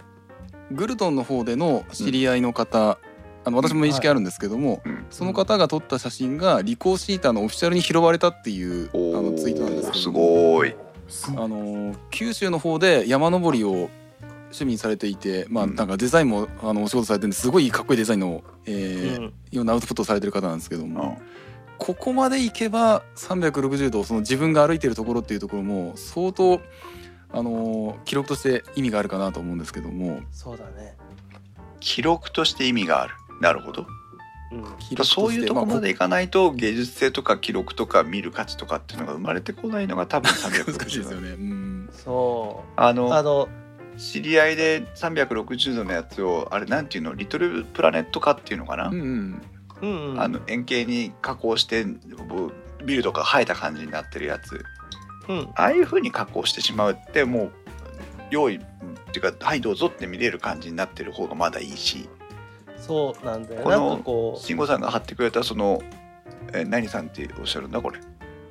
[0.71, 2.99] グルトンの方での知り合いの方、
[3.45, 5.05] あの私も面識あるんですけども、うん。
[5.09, 10.11] その方が撮った写真がリコーシーターのオフィシャルに拾われたっていうあのツイートなんですけすど。
[10.11, 10.75] すごい
[11.35, 13.89] あの九州の方で山登りを
[14.47, 15.75] 趣味にされていて、まあ、うん。
[15.75, 19.33] なんかデザインもあのお仕事されてるんですごいかっこいいデザインの、えーうん。
[19.51, 21.27] いろんなアウトプットをされてる方なんですけども、うん。
[21.77, 26.61] ここまで行けば360度その自分が歩いてるところっていうところも相当、
[27.31, 30.21] あのー記録として意味があるかなと思うんですけども。
[30.31, 30.95] そうだね。
[31.79, 33.13] 記録として意味がある。
[33.41, 33.85] なるほど。
[34.51, 34.55] う
[35.01, 35.05] ん。
[35.05, 41.21] そういうところまあでいかないと芸術性とか記録とか見る価値とかっていうのが生まれてこないのが多分こ難しいですよ360度。
[41.21, 41.29] ね。
[41.31, 41.89] うん。
[41.91, 42.89] そあう。
[42.89, 43.49] あのの
[43.97, 49.41] 知り合いで360度のやつをあれなんていうのリトルプラネット化っていうのかな、うん
[49.81, 50.15] うん。
[50.21, 51.85] あの円形に加工して
[52.85, 54.63] ビルとか生えた感じになってるやつ。
[55.27, 55.49] うん。
[55.55, 57.51] ああいう風に加工してしまうってもう
[58.31, 58.59] 用意っ
[59.11, 62.09] ていうかはいどうぞって見れる感じになってる方がまだいいし
[62.87, 65.81] そうなんだよこのなんかこ慎吾さんが貼ってくれたその、
[66.53, 67.99] えー何さんっておっしゃるんだこれ。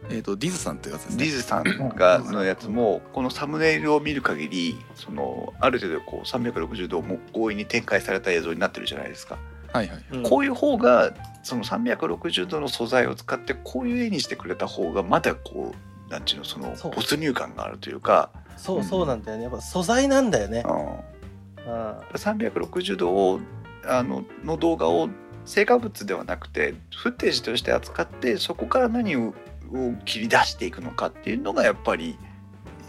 [0.09, 1.25] えっ、とディズさんっていうやつですね。
[1.25, 1.65] リズさん
[1.97, 9.39] がのやつもこのサムネイルを見る限りそのある程度こう360度も強引に展開された映像になってるじゃないですか、
[9.73, 10.05] はいはい。
[10.13, 10.23] う、うん。
[10.23, 15.75] こういう方がその360度の素材を使ってこういう絵にしてくれた方がまだこ
[16.09, 16.93] うなんていうのそのそう。
[16.95, 18.31] 没入感があるというか。
[18.57, 19.45] そうそうなんだよね。
[19.45, 20.65] やっぱ素材なんだよね。
[20.67, 21.73] うん。
[21.73, 21.99] うん。
[22.15, 23.41] 360度を
[23.87, 25.09] あのの動画を
[25.45, 29.35] 成果物ではなくてフッテージとして扱ってそこから何を
[29.73, 32.17] を切り出していくのかっていうのがやっぱり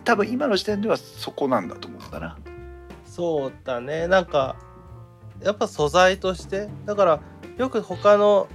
[0.04, 2.38] 多分今の時点ではそこなんだと思うんだな。
[3.06, 4.08] そうだね。
[4.08, 4.56] なんか
[5.42, 7.20] やっぱ素材としてだから
[7.58, 8.48] よく他の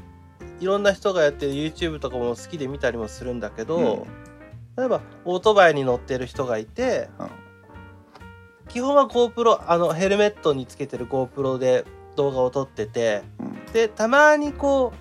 [0.61, 4.07] いろんな人がやってる YouTube とかも好きで見たりもするんだけど、
[4.77, 7.29] 例えばオートバイに乗ってる人がいて、うん。
[8.69, 11.85] 基本は GoPro あのヘルメットにつけてる GoPro で
[12.17, 14.93] 動画を撮っててうんでたまにこ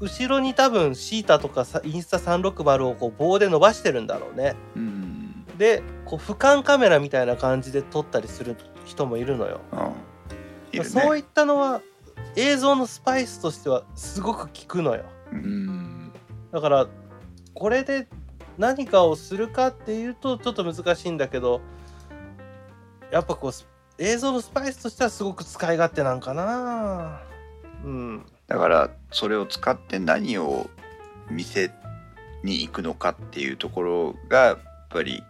[0.00, 4.54] う後ろに多分シータとかさインスタ360をこう棒で伸ばしてるんだろうね。
[4.74, 9.60] うんでこう俯瞰カメラみたいな感じで撮ったりする人もいるのよ。
[9.72, 9.78] うん
[10.72, 11.80] いるねそういったのは
[12.34, 15.04] 映像のスパイスとしてはすごく効くのよ。
[15.32, 16.12] ううんん
[16.52, 16.86] だから
[17.54, 18.06] これで
[18.58, 21.60] 何かをするかっていうとちょっと難しいんだけど
[23.10, 23.66] やっぱこうス
[23.98, 27.22] 映像のスパイスとしてはすごく使い勝手なんかな。
[27.84, 30.68] うん、だからそれを使って何を
[31.30, 31.70] 見せ
[32.42, 34.58] に行くのかっていうところがやっ
[34.90, 35.22] ぱり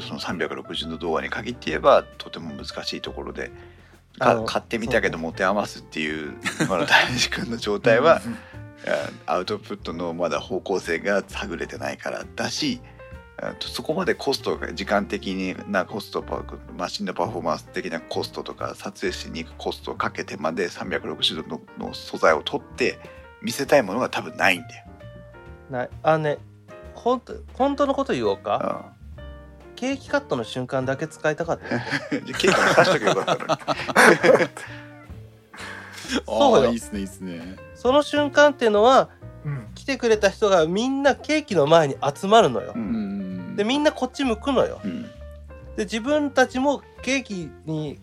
[0.00, 3.50] その360度動画に限って言えばとても難しいところで
[4.18, 8.20] 買ってみたけど持て余すっていう今の大志君の状態は
[9.26, 12.80] あアウトプットのまだ方向性が探れてないからだし
[13.60, 16.44] そこまでコストが時間的になコストパ
[16.76, 22.98] マシンのパフォーマンス的なコストとか撮影しに行くコストをかけてまで360度のの素材を取って
[23.40, 24.86] 見せたいものが多分ないんだよ。
[25.70, 26.38] ないあのね
[26.94, 29.02] 本当本当のこと言おうかあ
[29.74, 34.48] ケーキカットの瞬間だけ使いたかった ケーキに刺しとけばよかったのに。
[36.26, 37.56] そうよああいいですねいいですね。
[37.74, 39.08] その瞬間っていうのは
[39.44, 42.78] うん来てくれた人がみんなケーキの前に集まるのよう。
[42.78, 43.11] うんん
[43.56, 44.80] でみんなこっち向くのよ。
[44.84, 45.02] うん。
[45.76, 47.98] で自分たちもケーキに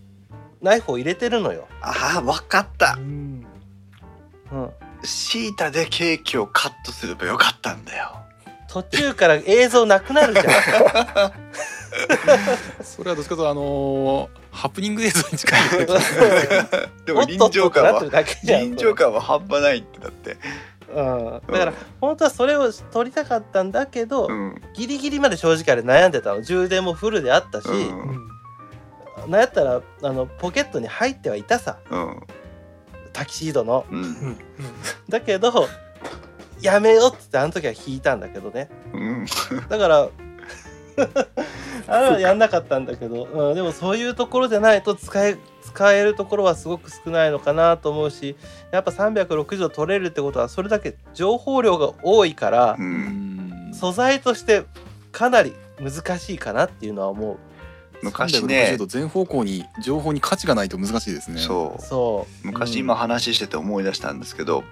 [0.61, 1.67] ナイフを入れてるのよ。
[1.81, 2.95] ああ分かった。
[2.97, 3.45] うん。
[4.51, 4.69] うん、
[5.03, 8.15] シータでケーキをカットすればよかったんだよ。
[8.67, 10.45] 途中から映像なくなるじゃん。
[12.83, 13.35] それはどっちか？
[13.35, 15.61] というとあのーハプニング映像に近い。
[17.05, 18.01] で も臨場感は
[18.43, 20.31] 臨場感は半端ないってだって。
[20.31, 20.37] うん、
[20.95, 24.61] だから本当はそれを撮りたかったんだけど、うん。
[24.73, 26.41] ギリギリまで正直あれ悩んでたの。
[26.41, 29.31] 充電もフルであったし、うん。
[29.31, 31.77] なんやったらあのポケットに入ってはいたさ。
[31.91, 32.21] うん。
[33.13, 33.85] タキシードの。
[33.89, 34.37] うんうん。
[35.09, 35.67] だけど
[36.61, 38.69] やめようっつってあの時は引いたんだけどね。
[38.93, 39.25] うん。
[39.69, 40.09] だから
[41.91, 48.35] あれはやんなかったんだけど、うん、でもそういうところでないと使え使えるところはすごく少ないのかなと思うし
[48.71, 53.69] やっぱ360度取れるってことはそれだけ情報量が多いからううん。
[53.69, 54.63] ん素材として
[55.11, 57.37] かなり難しいかなっていうのは思
[58.01, 58.71] 昔ね。
[58.73, 61.39] 360度全方向に情報に価値がないと難しいですね。
[61.39, 61.81] そう。
[61.81, 62.77] うそ昔う。
[62.77, 64.63] ん今話してて思い出したんですけど、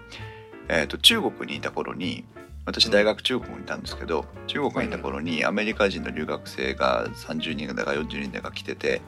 [0.69, 2.25] えー、と中国にいた頃に
[2.67, 9.01] 私大学中国にいたんですけど、中国にいた頃にアメリカ人の留学生が30人だか40人だか来てて、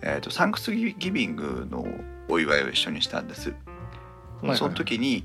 [0.00, 1.84] えー、とサンクスギビングの
[2.28, 3.52] お祝いを一緒にしたんです。
[4.54, 5.24] その時に、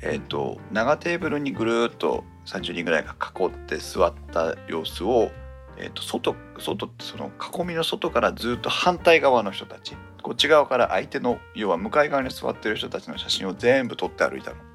[0.00, 5.32] えー、と長テーブルにぐるーっと30人ぐらいが囲って座った様子を、
[5.76, 14.67] えー、と外外ってその囲みの外からずっと反対側の人たちこっち側から相手の要は向かい側に座ってる人たちの写真を全部撮って歩いたの。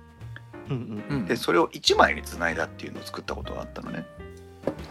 [0.69, 1.26] うんうん。
[1.26, 4.06] でそれを1枚につないだっていうのを作ったことがあったのね。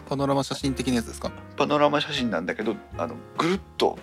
[0.08, 1.32] パノラマ写真的なやつですか？
[1.56, 3.98] パノラマ写真なんだけどあのぐるっと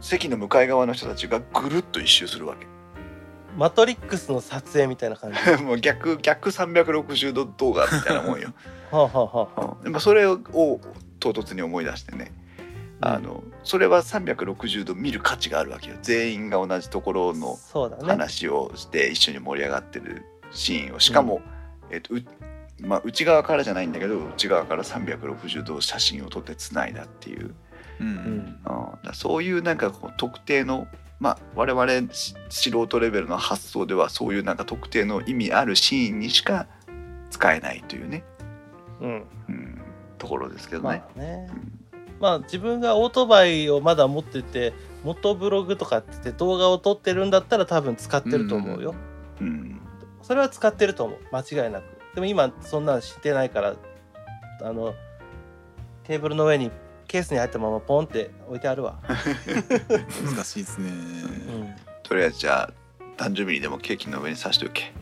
[0.00, 2.64] 席の向かい側の人たちがぐるっと一周するわけ。
[2.64, 5.38] うん、マトリックスの撮影みたいな感じ。
[5.38, 8.52] は もう逆逆360度動画みたいなもんよ。
[8.90, 9.76] あはあはあはあ。
[9.84, 12.32] うん、まあそれを唐突に思い出してね、
[13.00, 15.96] あのそれは360度見る価値があるわけよ。
[16.02, 18.04] 全員が同じところのそうだね。
[18.06, 21.00] 話をして一緒に盛り上がってるシーンを。
[21.00, 21.40] しかも、
[21.90, 22.22] えっとう
[22.80, 27.54] まあ、内側からじゃないんだけど内側から360度写真を撮ってつないだっていう、
[28.00, 28.14] うんうん。
[28.14, 28.58] うん、
[29.02, 30.86] だそういうなんかこう特定の
[31.18, 36.66] まあ我々し素人レベルの発想ではそういうなんか特定の意味あるシーンにしか
[37.30, 38.24] 使えないというね、
[39.00, 39.24] うん。
[39.48, 39.80] うん、
[40.18, 41.02] ところですけどまね。
[41.16, 41.48] あね。
[41.50, 41.80] うん。
[42.20, 48.94] まあ自分がオートバイをまだ持ってて元ブログとかって言って動画を撮ってるんだったら多分使ってると思うよ、
[49.40, 49.75] うん
[50.26, 51.18] それは使ってると思う。
[51.30, 51.84] 間違いなく。
[52.14, 53.76] でも今そんなんしてないから
[54.62, 54.94] あの
[56.04, 56.72] テーブルの上に
[57.06, 60.88] ケースに入ったままポンって置いてあるわ、 難しいですね。
[60.88, 62.72] うん、とりあえずじゃあ
[63.16, 64.92] 誕生日にでもケーキの上に刺しておけ。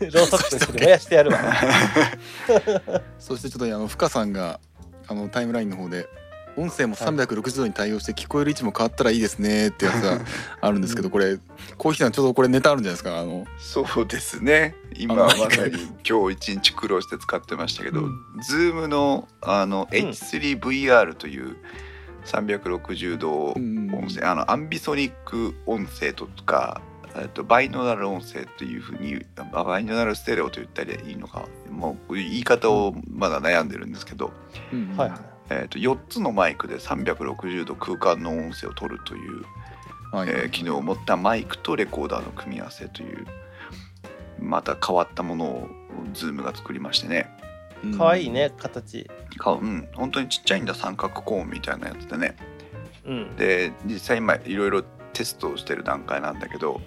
[0.00, 1.38] ローソクと一緒に燃やしてやるわ。
[3.18, 4.60] そしてちょっとあの深さんが
[5.08, 6.06] あのタイムラインの方で
[6.56, 10.20] 音声も360度に対応して聞こえる位置も変わったらいいですねってやつが
[10.60, 11.38] あるんですけどこれ
[11.78, 13.46] コーヒーさんちょうどこれネタあるんじゃないですかあの。
[13.58, 14.74] そうですね。
[14.96, 18.20] 今まさに今日一日苦労して使ってましたけど、うん。
[18.46, 21.56] Zoom のあの H3VR という
[22.26, 23.94] 360度うん。
[23.94, 26.80] 音声、あのアンビソニック音声とか、
[27.16, 34.32] えっとバイノーラル音声というふうにあバイノーラルステレオと言ったらいいのか、もう言い方をまだ悩んでるんですけど、
[34.72, 34.94] うん。
[34.96, 39.44] はいはいえっと4つのマイクで360度空間の音声を取るという
[40.12, 40.28] はい。
[40.28, 43.26] えー機能を持ったマイクとレコーダーの組み合わせという
[44.38, 45.68] また変わったものを
[46.14, 47.28] Zoom が作りましてね。
[47.84, 47.98] うん。
[47.98, 49.08] かわいいね形。
[49.38, 49.88] かうん。
[49.94, 52.36] 本当にちっちゃいんだ三角コーンみたいなやつでね。
[53.04, 53.36] うん。
[53.36, 56.80] で実際今いろいろテストをしてる段階なんだけど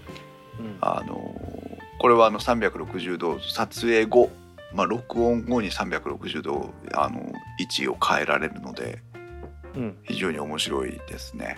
[0.59, 0.77] うん。
[0.81, 1.55] あのー
[1.97, 4.29] これはあの360度撮影後、
[4.75, 9.01] まあ、録音後に360度あの位置を変えられるので
[9.73, 9.97] うん。
[10.03, 11.57] 非常に面白いですね。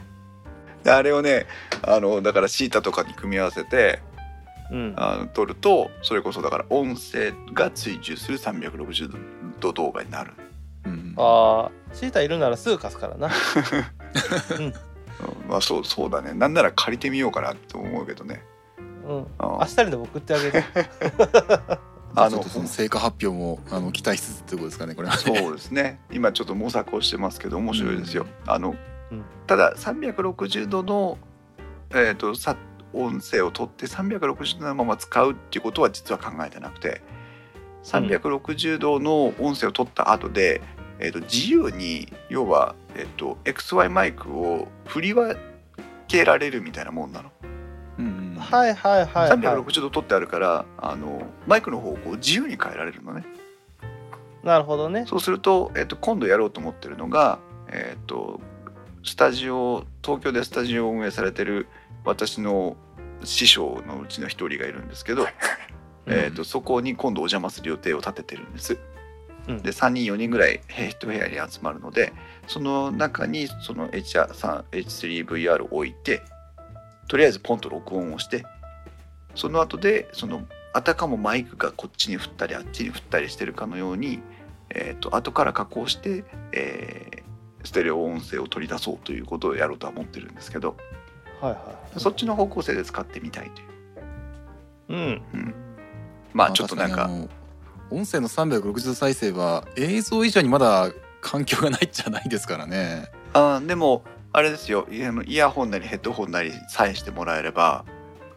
[0.84, 1.46] であれをね
[1.82, 4.00] あのだからシータとかに組み合わせて
[4.72, 4.94] うん。
[4.98, 9.16] あの撮るとそれこそだから音声が追従する360
[9.60, 10.34] 度動画になる、
[10.86, 13.30] うんああシータいるならすぐ貸すからな。
[14.60, 14.66] うん。
[14.66, 14.74] うん。
[15.50, 16.34] まあそうそうだね。
[16.34, 18.44] なんなら借りてみようかなと思うけどね。
[19.08, 19.28] うん。
[19.40, 20.64] あ明日にでも送ってあげる
[22.20, 25.16] あのその成果発表もあの期待しつつってことですかねこれは。
[25.16, 26.00] ねそうですね。
[26.12, 28.76] 今ちょっと模索をしてますけど面白いですよ、あの、
[29.12, 29.24] うん。
[29.46, 31.18] ただ360度の
[31.94, 32.58] えっ、とさ
[32.94, 37.02] 音声を取って360度のまま使うっていうことは実は考えてなくて
[37.84, 40.62] 360度の音声を取った後で、
[41.00, 45.38] えー、と自由に要は、えー、と XY マイクを振り分
[46.08, 47.32] けられるみたいなもんなの。
[48.40, 53.26] はいはいはい、はい、360度取ってあるからあのマイクの方向を自由に変えられるのね。
[54.44, 55.06] なるほどね。
[55.08, 58.40] そうすると,、えー、と今度やろうと思ってるのが、えー、と
[59.04, 61.68] スタジオ東京でスタジオを運営されてる
[62.06, 62.78] 私の
[63.24, 65.28] 師匠のうちの一人がいるんですけど、
[66.08, 68.78] えー、とそこに今度お邪魔する予定を立ててるんです。
[69.48, 69.62] うん。
[69.62, 72.14] で3人4人ぐらい1部屋に集まるので
[72.48, 76.22] その中にその H3 H3VR を置いて
[77.08, 78.46] とりあえずポンと録音をして
[79.36, 84.20] その後でそのあたかもマイクがこっちに振ったりあっちに振ったりしてるかのように、
[84.70, 87.28] えー、と後から加工して、えー
[87.68, 90.78] ステレオ音声を取り出そうということをやろうとは思ってるんですけど
[91.42, 91.58] はいは
[91.96, 93.68] いそっちの方向性で使ってみたいという。
[94.90, 95.56] うんうん、
[96.34, 97.10] まあちょっとなんか
[97.90, 103.12] 音声の360度再生は映像以上にまだ環境がないじゃないですからね。
[103.34, 104.04] あーでも
[104.38, 104.88] あれですよ。
[104.92, 107.86] イヤホンなりヘッドホンなりさえしてもらえれば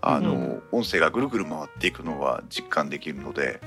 [0.01, 3.61] あの、うん音声がぐるぐる回っていくのは実感できるので。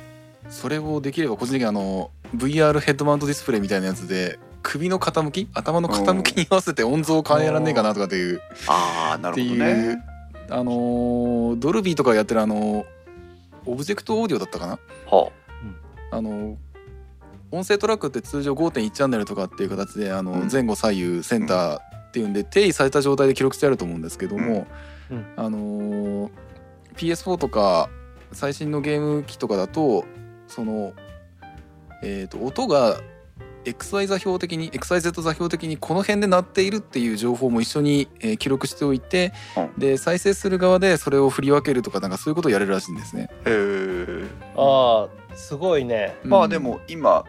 [0.50, 8.42] それをできれば個人的にあの VR ヘッドマウントディスプレイみたいなやつで首の傾き頭の傾きに合わせて音像を変えらんねえかなとかっていう。
[8.68, 10.04] ああなるっていほどね
[10.50, 10.54] う。
[10.56, 12.84] あのードルビーとかやってるあの
[13.68, 14.80] オブジェクトオーディオだったかな？
[15.06, 15.32] は
[16.10, 16.20] あ。
[16.20, 16.58] の
[17.52, 20.50] 音声トラックって通常5.1チャンネルとかっていう形であのうん。
[20.52, 24.68] 前後左右センターっていうんで定義された状態で記録してあると思うんですけども、
[25.10, 25.26] うん。
[25.36, 26.30] あのー
[26.96, 27.90] PS4 とか
[28.34, 30.06] 最新のゲーム機とかだと
[30.48, 30.94] その、
[32.04, 33.02] えー、と音が
[33.66, 39.80] XY 座標的に XYZ 座標的にこの辺で鳴っているっていう情報も一緒に、えー記録しておいて、うん。
[39.80, 43.30] で再生する側でそれを振り分けるとかなんかそういうことをやれるらしいんですね。
[43.32, 46.16] あへえああすごいね。
[46.24, 46.30] うん。
[46.30, 47.26] まあでも今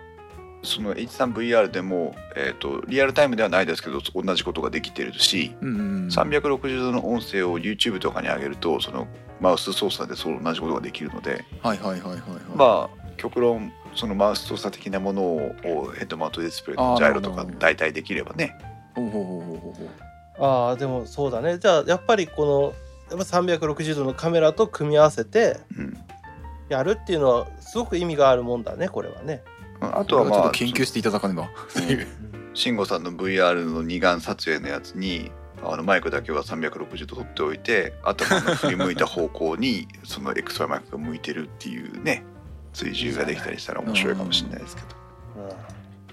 [0.65, 6.09] その H3VR でも、えー、とリアルタイムではないですけど同じことができてるし、うんうんうん。
[6.09, 9.07] 360度の音声を YouTube とかに上げるとその
[9.41, 12.21] マウス操作でその同じことができるのではいはいはいはいはい。
[12.57, 15.55] まあ極論そのマウス操作的なものを
[15.97, 18.57] ヘッドマウントディスプレイのジャイロとかなるほど大体できればね。
[18.95, 20.45] ほうほうほうほうほうほう。
[20.45, 21.59] ああでもそうだね。
[21.59, 22.75] じゃあやっぱりこ
[23.09, 25.97] のやっぱ360度のカメラと組み合わせてうん。
[26.69, 29.43] やるっていうのはすごく意味があるもんだねこれはね。
[29.93, 31.43] あとはこれちょっまあと研究していただかねば。
[31.43, 32.07] うん。
[32.55, 35.31] 慎吾さんの VR の二眼撮影のやつに
[35.63, 42.25] あのマイクだけは360度取っておいて頭の振り向いた方向に その XY マイクが向いてるっていうね
[42.73, 44.89] 追従ができたりしたら面白いかもしれないですけど。
[45.49, 45.53] うん。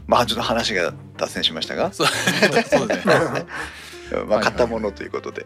[0.08, 1.94] まあちょっと話が脱線しましたが。
[1.94, 3.14] そうそうですね。
[4.28, 4.44] まあはい。
[4.44, 5.46] 買ったものということで、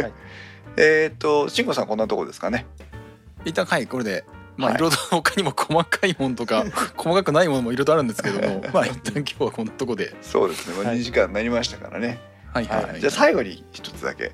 [0.00, 0.12] はい。
[0.76, 2.66] えっと慎吾さんこんなとこですかね。
[3.44, 4.24] 一旦はいこれで。
[4.56, 4.76] まあはい。
[4.76, 6.64] いろいろと他にも細かいものとか
[6.96, 10.14] 細かくないものもいろいろとあるんですけどもまあ一旦今日はこんなとこで。
[10.22, 10.98] そうですね、まあ、はい。
[10.98, 12.20] 2時間になりましたからね、
[12.52, 13.00] はいはいはい。
[13.00, 14.32] じゃあ最後に一つだけ、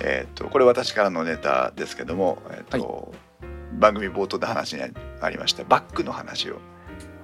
[0.00, 3.12] えー、とこれ私からのネタですけども、えーと
[3.76, 4.82] 番組冒頭で話に
[5.20, 6.60] ありましたバックの話を、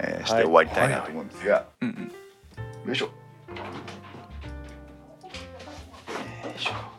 [0.00, 2.12] えーしてはい終わりたいなと思うんですが、うんうん
[2.86, 3.06] よいしょ。
[3.06, 3.12] よ
[6.56, 6.89] いしょ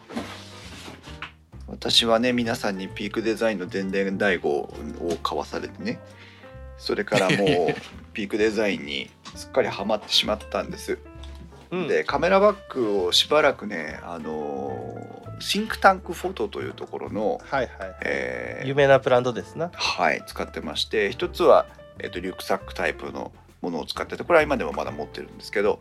[1.71, 4.73] 私はね皆さんにピークデザインの電電大悟を
[5.23, 5.99] 買わされてね
[6.77, 7.37] それからもう
[8.13, 10.99] ピークデザインにすっかりハマってしまったんです。
[11.71, 17.95] うんでカメラバッグをしばらくねあのーシンクタンクフォトというところの、はいはい。
[18.03, 19.71] えー有名なブランドですな。
[19.73, 21.65] はい使ってまして一つは、
[21.99, 25.79] えっとリュックサックタイプのものを使っててこれは今でもまだ持ってるんですけど、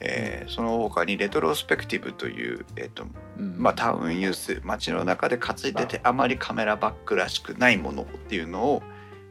[0.00, 3.04] えーその他にレトロスペクティブという、えっと
[3.38, 8.82] うんまあ、タウンユース街の中で担いでてあまりカメラバッグらしくないものっていうのを、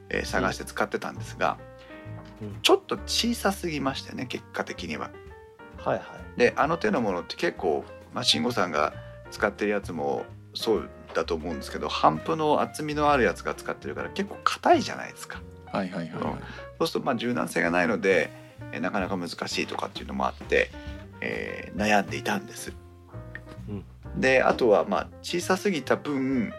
[0.09, 1.57] えー探して使ってたんですが、
[2.41, 5.09] うんちょっと小さすぎましてね結果的には。
[5.78, 6.39] はいはい。
[6.39, 8.93] であの手のものって結構、まあ、慎吾さんが
[9.32, 15.41] 使ってるやつもそうだと思うんですけど帆布の厚みのあるやつが使ってるから結構硬いじゃないですか。
[15.72, 16.36] はいはいはいはい
[16.78, 18.47] そうするとまあ柔軟性がないので、えー
[18.82, 20.70] なかなか難しいとかっていうのもあって、
[21.22, 22.74] えー悩んでいたんです。
[24.16, 26.51] であとはまあ小さすぎた分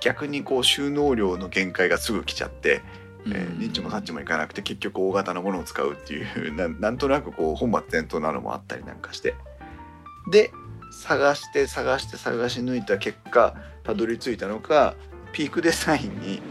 [0.00, 2.80] 逆にこう収納量の限界がすぐ来ちゃって、
[3.26, 9.34] えーニッチもサッチもいかなくて結局大型のものを使うっていう ななんとなくこう本末転倒なのもあったりなんかして。
[10.30, 10.52] で
[10.92, 14.94] 探して探して探し抜いた結果たどり着いたのが
[15.32, 16.42] ピークデザインに、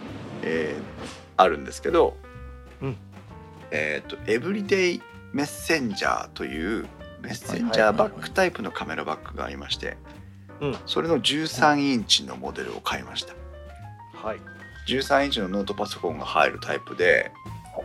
[0.42, 2.21] えーあるんですけど、うん
[3.72, 5.02] えっ、とエブリデイ
[5.34, 6.88] メッセンジャーという
[7.22, 9.98] メッセンジャーバッグタイプのカメラバッグがありまして、
[10.60, 10.78] うん。
[10.86, 13.34] それの13インチのモデルを買いました。
[14.14, 14.38] はい。
[14.88, 17.32] 13インチのノートパソコンが入るタイプで、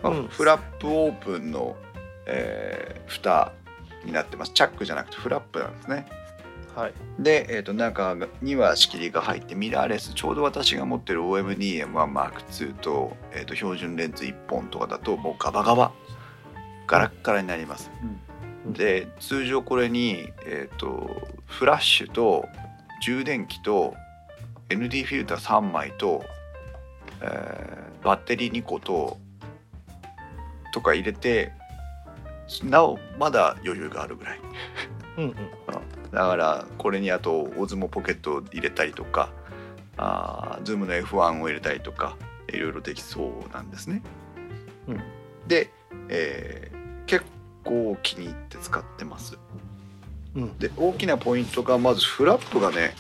[0.02, 0.28] まあうん。
[0.28, 1.76] フラップオープンの、
[2.26, 3.52] えー蓋
[4.04, 4.52] になってます。
[4.52, 6.06] チャックじゃなくてフラップなんですね
[6.76, 6.92] はい。
[7.18, 15.92] で、えー、と中には仕切りが入ってミラーレスちょうど私が持ってる OMDM1M2 と,、えー、と標準レンズ1本とかだともうガバガバ
[16.86, 17.90] ガラッガラになります、
[18.64, 18.72] うん。
[18.74, 22.46] で通常これに、えー、とフラッシュと
[23.02, 23.94] 充電器と
[24.68, 26.24] ND フィルター3枚と、
[27.22, 29.18] えーバッテリー2個と
[30.72, 31.50] とか入れて
[32.62, 34.40] なおまだ余裕があるぐらい。
[35.18, 35.34] うんうん
[36.16, 39.28] だからこれにあとオズモポケットを入れたりとか
[39.98, 42.16] あーズームの F1 を入れたりとか
[42.48, 44.00] いろいろできそうなんですね。
[44.88, 45.00] うん
[45.46, 45.70] で、
[46.08, 47.24] えー結
[47.62, 49.38] 構気に入って使ってます。
[50.34, 52.94] うんで大きなポイントがまずフラップがね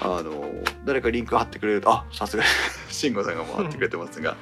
[0.00, 0.44] あの
[0.84, 2.42] 誰かリンク貼ってくれるとあさすが
[2.90, 4.36] 慎吾さんがもう貼ってくれてますが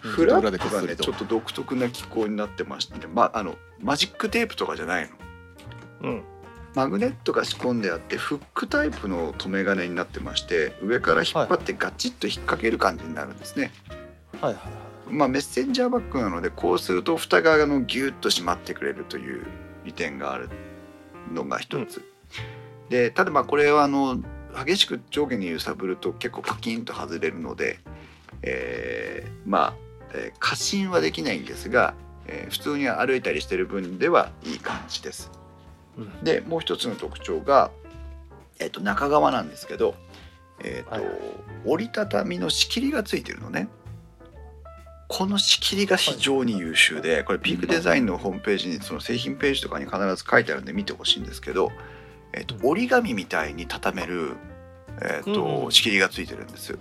[0.00, 5.10] フラップがねちょっと独特な機構になってまして、まあ、あのマジックテープとかじゃない
[6.02, 6.10] の。
[6.10, 6.37] うん
[6.74, 13.72] マグネットが仕込んであってフックタイプの留め金になってまして上から引っ張ってガチッと引っ掛ける感じになるんですね、
[14.40, 14.62] はいはい
[15.10, 19.46] まあメッセンジャーバッグなのでこうすると蓋側のギュッと締まってくれるという
[19.84, 20.50] 利点がある
[21.32, 22.04] のが一つ、
[22.90, 24.22] でただまあこれはあの
[24.66, 27.78] 激しく上下に揺さぶると結構パキンと外れるので、
[28.42, 29.74] えーまあ、
[30.12, 31.94] えー過信はできないんですが、
[32.26, 35.30] えー普通に歩いたりしてる分ではいい感じです。
[35.32, 35.37] うん
[36.22, 37.70] でもう一つの特徴が、
[38.58, 39.94] えっと中側なんですけど、
[40.60, 41.04] えっとはい
[41.64, 43.68] 折りたたみの仕切りがついてるのね。
[45.08, 51.72] この仕切りが非常に優秀でこれピークデザインのホームページにその製品ページとかに必ず書いてあるんで見てほしいんですけど、
[52.32, 54.36] えっと折り紙みたいに畳める、
[55.02, 56.78] えっと仕切りがついてるんです。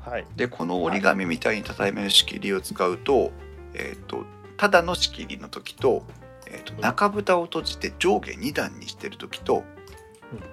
[0.00, 0.26] はい。
[0.36, 3.30] でこの折り紙みたいに畳める仕切りを使うと,、
[3.74, 4.24] えー、と
[4.56, 6.04] ただの仕切りの時と,、
[6.50, 9.64] えー、と中蓋を閉じて上下2段にしてる時と、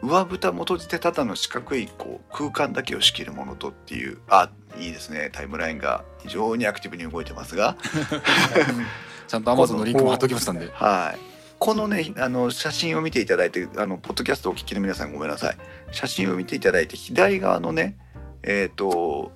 [0.01, 5.29] 上蓋も閉じてただの四角いこう空間だけを仕切るものとっていうあいいですね。
[5.31, 7.75] タイムラインが非常にアクティブに動いてますが、
[9.27, 10.69] ちゃんと Amazon のリンクも貼っときましたんで。
[10.73, 11.19] はい、
[11.59, 15.57] このねあの写真を見ていただいてあのポッドキャストをお聞きの皆さんごめんなさい
[15.91, 17.97] 写真を見ていただいて左側のね
[18.43, 19.31] えっ、と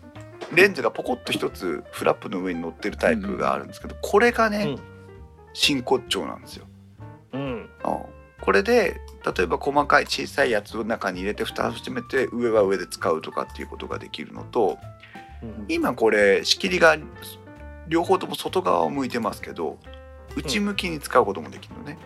[0.53, 4.98] レンズがポコッと一つフラップの上に乗ってるタイプがあるんですけど、これがね、うん
[5.53, 6.65] 真骨頂なんですよ。
[7.33, 7.41] うん。
[7.41, 7.69] うん
[8.41, 9.01] これで
[9.37, 14.77] 例えば細かい小さいやつを中に入れて蓋を閉めて上は上で使うとかっていうことができるのと
[15.43, 15.65] うん。
[15.67, 16.95] 今これ仕切りが
[17.87, 19.77] 両方とも外側を向いてますけど
[20.35, 21.97] 内向きに使うこともできるのね。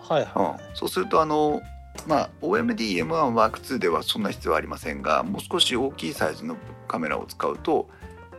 [0.00, 1.60] はいはうん、そうするとあの
[2.06, 6.56] まあ OMDM1M2 ではそんな必要はありませんがもう少し大きいサイズの
[6.88, 7.88] カメラを使うと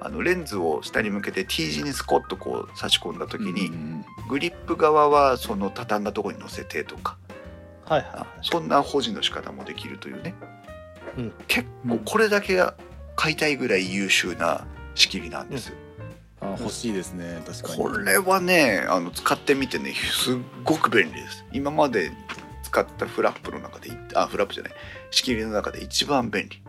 [0.03, 7.17] あのレンズを下に向けて T 字にスコッとこう差し込んだ時に、うんグリップ側はその畳んだところに乗せてとか。
[7.87, 8.05] いはい。
[8.13, 10.33] あはそんな保持の仕方もできるというね、
[11.17, 11.33] うん。
[11.47, 12.75] 結構これだけが
[13.17, 15.73] 買いたいぐらい優秀な仕切りなんです、
[16.39, 17.41] あ欲しいですね。
[17.45, 17.83] 確かに。
[17.83, 21.45] これはねあの使ってみてねすっごく便利です。
[21.51, 22.11] 今まで
[22.63, 24.73] 使ったフラップの中でいあフラップじゃない。
[25.11, 26.57] 仕切りの中で一番便利。
[26.57, 26.61] い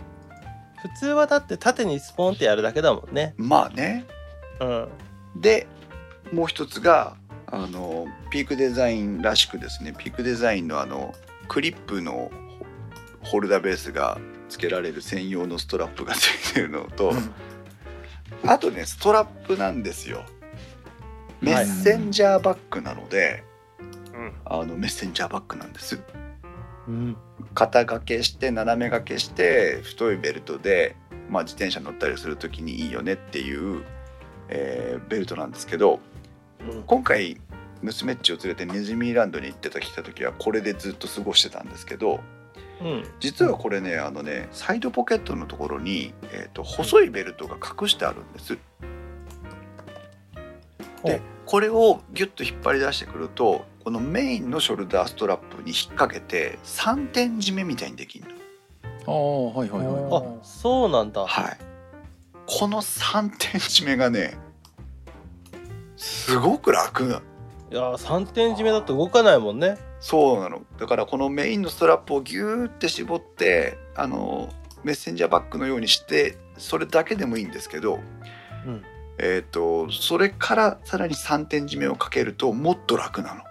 [0.83, 3.35] 普通はだって縦にスポンってやるだけだもんね。
[3.37, 4.05] まあね。
[4.61, 4.89] うん。
[5.41, 5.67] で
[6.33, 7.17] もう一つが
[7.47, 9.95] あのピークデザインらしくですね。
[9.97, 11.15] ピークデザインのあの
[11.47, 12.31] クリップの
[13.23, 14.19] ホホルダーベースが
[14.49, 17.13] 付けられる専用のストラップが付いてるのと、
[18.45, 20.25] あとねストラップなんですよ。
[21.41, 23.45] メッセンジャーバッグなので、
[24.13, 24.33] うん。
[24.45, 25.97] あのメッセンジャーバッグなんです。
[25.97, 26.32] うん
[27.55, 30.97] 肩掛けして斜め掛けして太いベルトで、
[31.29, 33.85] まあ、自転車乗ったりする時にいいよねっていう、
[34.49, 36.01] えーベルトなんですけど
[36.69, 36.83] うん。
[36.85, 37.41] 今回
[37.83, 42.21] 娘っちを連れてネズミランドに行ってた来た時はこれでずっと過ごしてたんですけど
[42.81, 43.05] うん。
[43.21, 48.59] 実はこれねあのねサイドポケットのところに、えー、と細いベルトが隠してあるんです。
[51.05, 58.33] でこれをギュッと引っ張り出してくるとこのメインのショルダーストラップに引っ掛けて3点締めみたいにできるの。
[59.05, 61.59] ああはいはいはいあそうなんだはい。
[62.47, 64.37] この3点締めがね
[65.97, 67.23] すごく楽な。
[67.73, 74.51] いやー3点締めだと動かないもんねそうなのだからこのメインのストラップをギューって絞ってあの
[74.85, 78.01] メッセンジャーバッグのようにしてそれだけでもいいんですけど、
[78.67, 78.83] うん
[79.19, 83.43] えっ、とそれからさらに3点締めをかけるともっと楽なの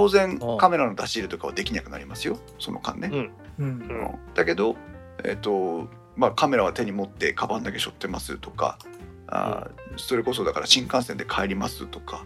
[0.00, 2.38] 当然カメラの出し入れとかはできなくなりますよ。
[2.58, 3.30] その間ね、うん。
[3.58, 3.66] うん。
[3.66, 4.34] うん。
[4.34, 4.76] だけど
[5.24, 8.78] えっ、とまあカメラは手に持ってカバンだけ背負ってますとか
[9.26, 12.24] あーそれこそだから新幹線で帰りますとか、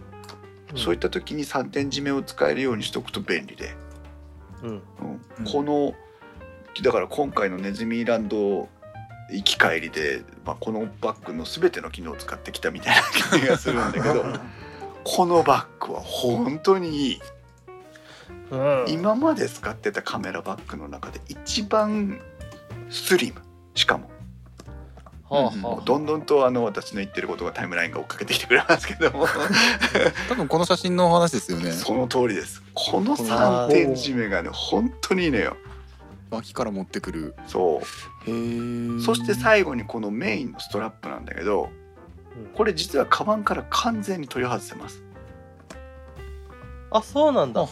[0.75, 3.75] そういった時に3点締めを使えるようにしておくと便利で、
[4.63, 4.69] うん。
[4.69, 4.81] うん。
[5.39, 5.45] うん。
[5.45, 5.93] この
[6.81, 8.69] だから今回のネズミランド
[9.31, 14.23] 行き帰りで、まあ、このバッグの全ての機能を使ってきたみたいな感じがするんだけど
[15.05, 17.21] このバッグは本当にいい。
[18.51, 18.85] うん。
[18.87, 22.19] 今まで使ってたカメラバッグの中で一番
[22.89, 23.41] スリム。
[23.73, 24.09] しかも。
[25.29, 25.85] はあはあ。
[25.85, 29.27] どんどんとあの私の言ってることがタイムラインが追っかけてきてくれますけども。
[30.29, 31.71] 多分この写真の話ですよね。
[31.71, 32.63] その通りです。
[32.73, 35.57] この3点締めがね本当にいいのよ。
[36.31, 37.35] 脇から持ってくる。
[37.47, 37.81] そ
[38.27, 38.29] う。
[38.29, 38.33] へ
[38.97, 38.99] え。
[38.99, 41.69] そして最後にこのメインのストラップなんだけど
[42.37, 42.45] うん。
[42.53, 45.01] これ実はカバンから完全に取り外せます、
[46.91, 47.65] あそうなんだ。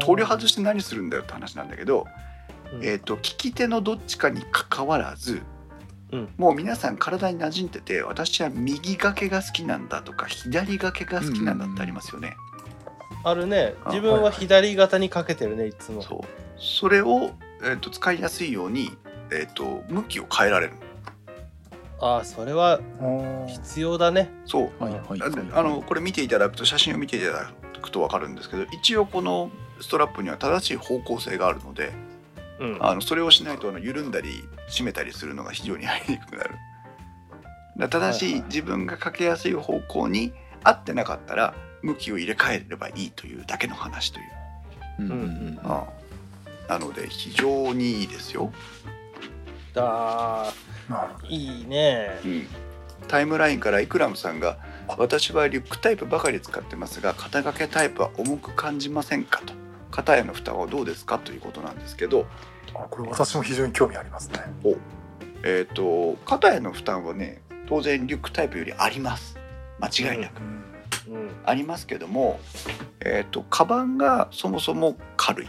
[0.00, 2.06] 取り外して何するんだよって話なんだけど、
[2.72, 2.84] うん。
[2.84, 5.42] えー、と利き手のどっちかにかかわらず、
[6.12, 6.28] うん。
[6.36, 12.34] もう皆さん体に馴染んでて私は右掛けが好きなんだとか左掛けが好きなんだってありますよね。
[13.24, 13.74] あるね。
[13.84, 16.02] あ自分は左肩にかけてるねいつも。
[16.02, 16.20] そう。
[16.58, 18.96] それを、えー、と使いやすいように、
[19.30, 20.72] えー、と向きを変えられる。
[22.00, 23.06] ああそれはう
[23.44, 24.30] ん必要だね。
[24.44, 24.82] そう。
[24.82, 25.02] はいはい。
[25.20, 31.92] あはいあのこれ見ていただくと写真を見ていただくと分かるんですけど一応このストラップには正しい方向性があるので
[32.62, 32.78] うん。
[32.80, 36.50] あのそれをしないとあの緩んだり締めたりするのが非常にやりにくくなる。
[37.76, 44.26] だから正しはい自分がかけやすい方向に合ってなかったら向きを入れ替えればいいというだけの話という。
[45.00, 45.60] うんうんうん。
[45.64, 45.86] あ
[46.68, 46.78] あ。
[46.78, 48.52] なので非常にいいですよ。
[49.74, 50.52] あ
[50.88, 52.20] なるほーいいね。
[52.24, 52.46] うん。
[53.08, 54.58] タイムラインからイクラムさんが
[54.98, 59.54] 「私はリュックタイプばかり使ってますが肩掛けタイプは重く感じませんか?」と
[59.90, 62.26] 「肩への負担はどうですか?」ということなんですけど、
[62.72, 64.40] これ私も非常に興味ありますね。
[65.44, 69.38] えー、と肩への負担はね当然リュックタイプよりあります。
[69.80, 70.40] 間違いなく、
[71.08, 71.14] うん。
[71.14, 71.30] うん。
[71.44, 72.38] ありますけども、
[73.00, 75.48] えー、とカバンがそもそも軽い、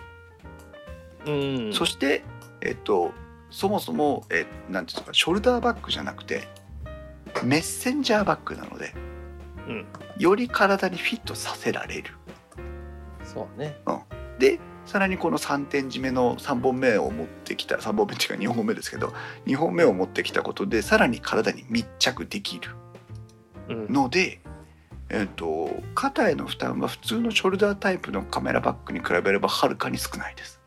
[1.28, 1.74] うん。
[1.74, 2.24] そして、
[2.62, 3.14] えー、と
[3.52, 6.48] そもそも、えーなんていうんですかショルダーバッグじゃなくて
[7.44, 8.96] メッセンジャーバッグなので
[9.68, 9.86] うん。
[10.18, 12.12] より体にフィットさせられる。
[13.24, 13.78] そうね。
[14.40, 19.14] でさらにこの3点締めの3本目を持ってきた3本目っていうか2本目ですけど
[19.46, 22.72] 2本目を持ってきたことでさらに体に密着できる
[23.70, 23.94] うん。
[23.94, 24.42] ので、
[25.10, 30.60] えー、と肩への負担は普通のショルダータイプのカメラバッグに比べればはるかに少ないです。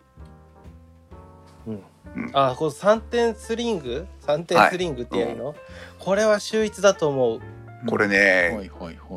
[2.32, 5.54] あこの3点スリング？3点スリングっていうの、
[5.98, 7.40] これは秀逸だと思う
[7.86, 8.70] これはね、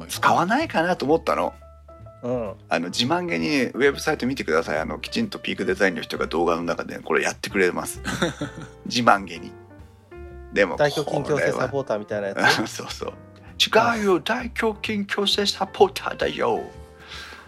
[0.08, 1.54] 使わないかなと思ったの。
[2.22, 2.54] うん。
[2.68, 4.80] あの自慢げにウェブサイト見てください。
[4.80, 8.02] あのきちんとピークデザインの人が動画の中でこれやってくれます。
[8.86, 9.52] 自慢げに。
[10.54, 12.68] でも大胸筋矯正サーポーターみたいなやつ？
[12.68, 13.14] そうそう。
[13.60, 14.20] 違うよ。
[14.20, 16.62] 大胸筋矯正サポーターだよ。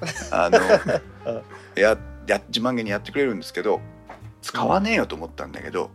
[0.31, 0.59] あの
[1.75, 1.97] や
[2.27, 3.81] や自慢げにやってくれるんですけど
[4.41, 5.91] 使わねえよと思ったんだけど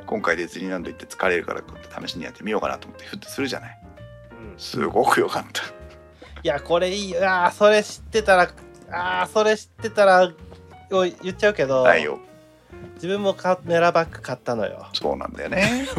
[0.00, 0.06] うん。
[0.06, 1.62] 今回ディズニーランド行って疲れるから
[2.06, 3.78] 試しにやってみようかなと思ってふってするじゃない。
[3.82, 3.85] うん
[4.56, 5.62] すごく良かった。
[6.42, 7.10] いやこれいい。
[7.10, 8.48] よあーそれ知ってたら
[8.90, 10.32] あーそれ知ってたら
[10.90, 12.18] おい言っちゃうけど、ないよ。
[12.94, 14.86] 自分もカメラバッグ買ったのよ。
[14.92, 15.86] そうなんだよね。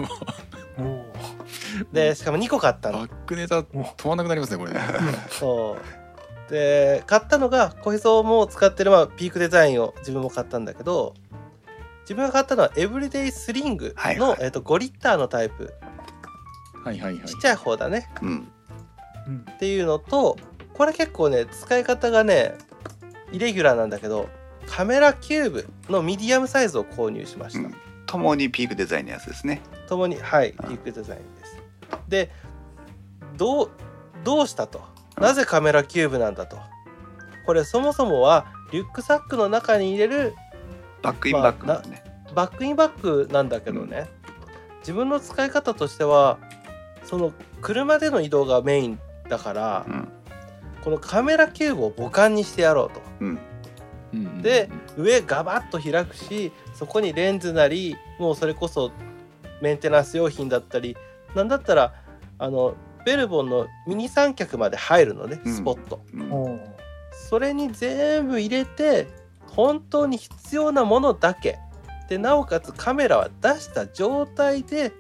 [1.92, 3.00] でしかも2個買ったの。
[3.00, 4.74] バックネタ止まんなくなりますねこれ。
[4.74, 4.80] ね
[5.30, 5.78] そ
[6.48, 6.52] う。
[6.52, 11.14] で買ったのが小秘も使ってる、まあ、ピークデザインを自分も買ったんだけど
[12.04, 14.38] 自分が買ったのはエブリデイスリングの、はいはい。
[14.42, 15.74] えっと5リッターのタイプ
[16.88, 17.26] はいはいはい。
[17.26, 18.10] ちっちゃい方だね。
[18.22, 18.30] うん。
[19.28, 20.38] うんっていうのと
[20.74, 22.56] これ結構ね使い方がね
[23.32, 24.30] イレギュラーなんだけど
[24.68, 27.76] カメラキューブのミディアムサイズを購入しました、うん。
[28.06, 29.62] 共にピークデザインのやつですね。
[29.88, 30.56] ともにはいうん。
[30.70, 31.62] ピークデザインです。
[32.08, 32.32] で
[33.36, 33.70] どう
[34.24, 34.82] どうしたと？
[35.18, 36.58] なぜカメラキューブなんだと？
[37.46, 40.36] これそもそもはリュックサックの中に入れる
[41.02, 44.08] バックインバックなんね、バックインバックなんだけどね、
[44.80, 46.40] 自分の使い方としては
[47.08, 47.32] その
[47.62, 49.00] 車での移動がメイン
[49.30, 50.08] だから、うん。
[50.84, 53.02] このカメラキューブを母艦にしてやろうと。
[53.22, 53.40] うん。
[54.14, 54.26] うん。
[54.26, 54.42] うん。
[54.42, 58.92] で上ガバッと開くしそこにレンズなりもうそれこそ
[59.62, 60.98] メンテナンス用品だったり
[61.34, 61.94] なんだったら
[62.38, 65.56] あのベルボンのミニ三脚まで入るのねうん。
[65.56, 66.62] スポット、うん。
[67.12, 69.08] それに全部入れて
[69.48, 71.58] 本当に必要なものだけ。
[72.10, 74.94] でなおかつカメラは出した状態で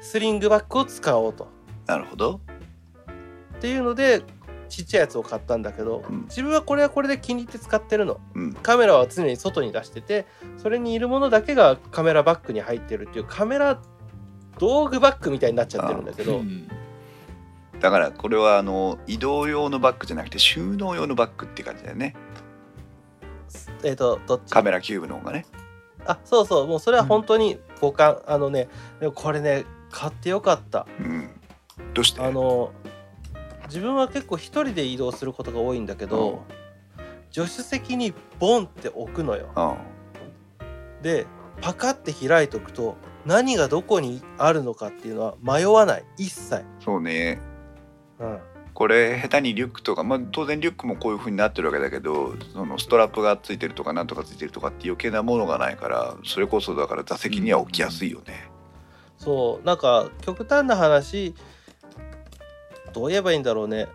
[0.00, 1.48] スリングバッグを使おうと。
[1.86, 2.40] なるほど。
[3.58, 4.22] っていうので
[4.68, 6.22] ちっちゃいやつを買ったんだけど、うん。
[6.22, 8.20] 自分はこれはこれで気に入って使ってるの。
[8.34, 8.52] うん。
[8.54, 10.26] カメラは常に外に出してて
[10.56, 13.80] それにいるものだけがカメラバッグに入ってるっていうカメラ
[14.58, 16.68] 道具バッグみたいになっちゃってるんだけど、うん。
[17.80, 22.14] だからこれはあの移動用のバッグじゃなくて収納用のバッグって感じだよね。
[23.82, 24.50] えっ、とどっち？
[24.50, 25.46] カメラキューブの方がね。
[26.06, 26.66] あそうそう。
[26.66, 28.68] もうそれは本当に互換、あのね
[29.00, 30.86] でもこれね買ってよかった。
[30.98, 31.30] うん。
[31.94, 32.20] どうして？
[32.20, 32.72] あの
[33.66, 36.42] 自分は結構一人で移動することが多いんだけど、
[37.30, 39.50] 助手席にボンって置くのよ。
[39.54, 39.60] う
[41.00, 41.02] ん。
[41.02, 41.26] で
[41.60, 46.04] パカって開いとくと何がどこにあるのかっていうのは迷わない。
[46.16, 47.38] 一切、そうね。
[48.18, 48.38] うん、
[48.74, 58.49] これ下手にリュックとか、まあ、当然リュックもこういう風になってるわけだけどそのストラップがついてるとかなんとかついてるとかって余計なものがないからそれこそだから座席には置きやすいよね。
[59.20, 61.34] そうなんか極端な話
[62.94, 63.86] どう言えばいいんだろうね。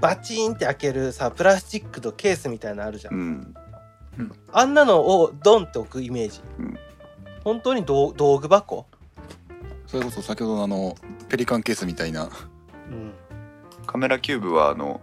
[0.00, 6.78] バチンって開けるさプラスチックとケースみたいなのあるじゃん、うん、あんなのをドンって置くイメージ、うん。
[7.44, 8.86] 本当に道道具箱、
[9.86, 10.96] それこそ先ほどのあの
[11.28, 12.30] ペリカンケースみたいな。
[12.88, 13.12] うん、
[13.86, 15.00] カメラキューブはあの、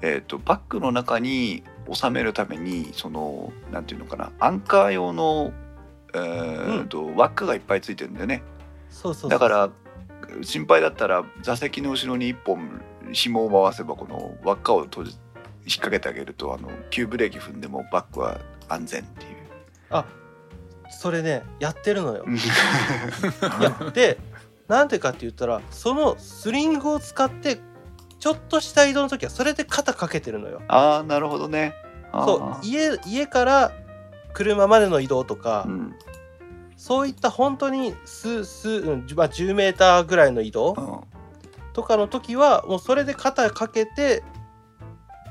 [0.00, 1.62] えー、とバッグの中に
[1.92, 4.32] 収めるためにそのなんていうのかな。
[4.38, 5.52] アンカー用の、
[6.14, 8.42] えーと輪っかがいっぱいついてるんだよね。
[8.96, 9.70] そうそうだから
[10.42, 12.80] 心配だったら座席の後ろに一本
[13.12, 15.20] 紐を回せばこの輪っかを閉じ引っ
[15.76, 19.36] 掛けてあげるとあの急ブレーキ踏んでもバックは安全っていう。
[20.88, 22.24] それねやってるのよ。
[23.60, 24.18] やで
[24.68, 27.60] なんでかって言ったらそのスリングを使って
[28.18, 30.62] ちょっとした移動の時はそれで肩かけてるのよ。
[30.68, 31.74] ああなるほどね。
[32.12, 33.72] そう家家から
[34.32, 35.94] 車までの移動とか、うん
[36.76, 41.16] そういった本当に数数、うんまあ、10メーターぐらいの移動うん。
[41.72, 44.22] とかの時はもうそれで肩かけて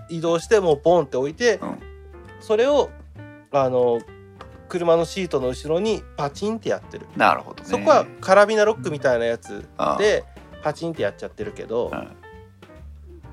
[0.09, 1.79] 移動してもうボンって置いて、うん。
[2.39, 2.89] それを
[3.51, 3.99] あの
[4.67, 7.69] 車のシートの後ろにパチンってやってる、なるほどね。
[7.69, 9.67] そこはカラビナロックみたいなやつ
[9.97, 10.23] で
[10.63, 12.07] パチンってやっちゃってるけど、うん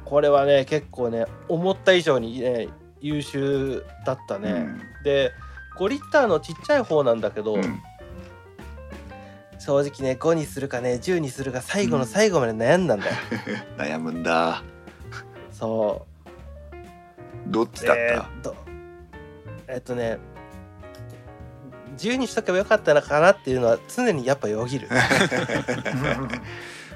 [0.05, 2.69] これはね結構ね思った以上にね
[3.01, 4.81] 優秀だったね、うん。
[5.05, 5.33] で
[5.79, 7.83] 5リッターのちっちゃい方なんだけど、うん
[9.65, 13.13] 正直ね5にするかね10にするか最後の最後まで悩んだんだよ、
[13.79, 14.63] 悩むんだ。
[15.53, 16.07] そ
[17.47, 18.57] どっちうだった、えーっと
[19.69, 20.19] えっとね
[21.97, 24.89] 10にしとけばよかったのかなっていうのは常にやっぱよぎる。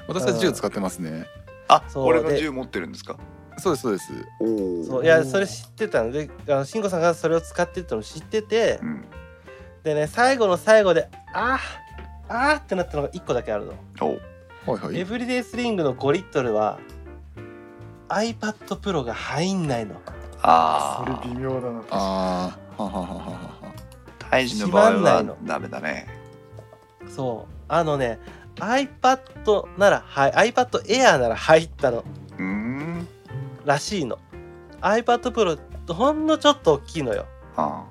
[0.07, 1.25] 私は銃使ってますね。
[1.67, 2.05] あそう。
[2.05, 3.17] これがで銃持ってるんですか？
[3.59, 4.13] そうですそうです。
[4.41, 6.11] おおそういやそれ知ってたの。
[6.11, 8.79] であの慎吾さんがそれを使ってたの知ってて。
[8.81, 9.05] うん。
[9.83, 11.86] でね最後の最後であー
[12.29, 13.73] あーってなったのが1個だけあるの。
[14.01, 14.99] おはいはい。
[14.99, 16.79] エブリデイスリングの5リットルは
[18.09, 19.95] iPad Pro が入んないの。
[20.41, 21.83] あそれあ微妙だな。
[21.91, 23.73] ああはははははは。
[24.19, 26.07] 胎児の場合はダメだね。
[27.09, 27.53] そう。
[27.69, 28.19] あのね
[28.57, 32.03] iPad ならはい iPad Air なら入ったの。
[32.37, 33.07] うーん。
[33.65, 34.19] らしいの。
[34.81, 35.59] iPad Pro
[35.93, 37.25] ほんのちょっと大きいのよ。
[37.55, 37.85] あ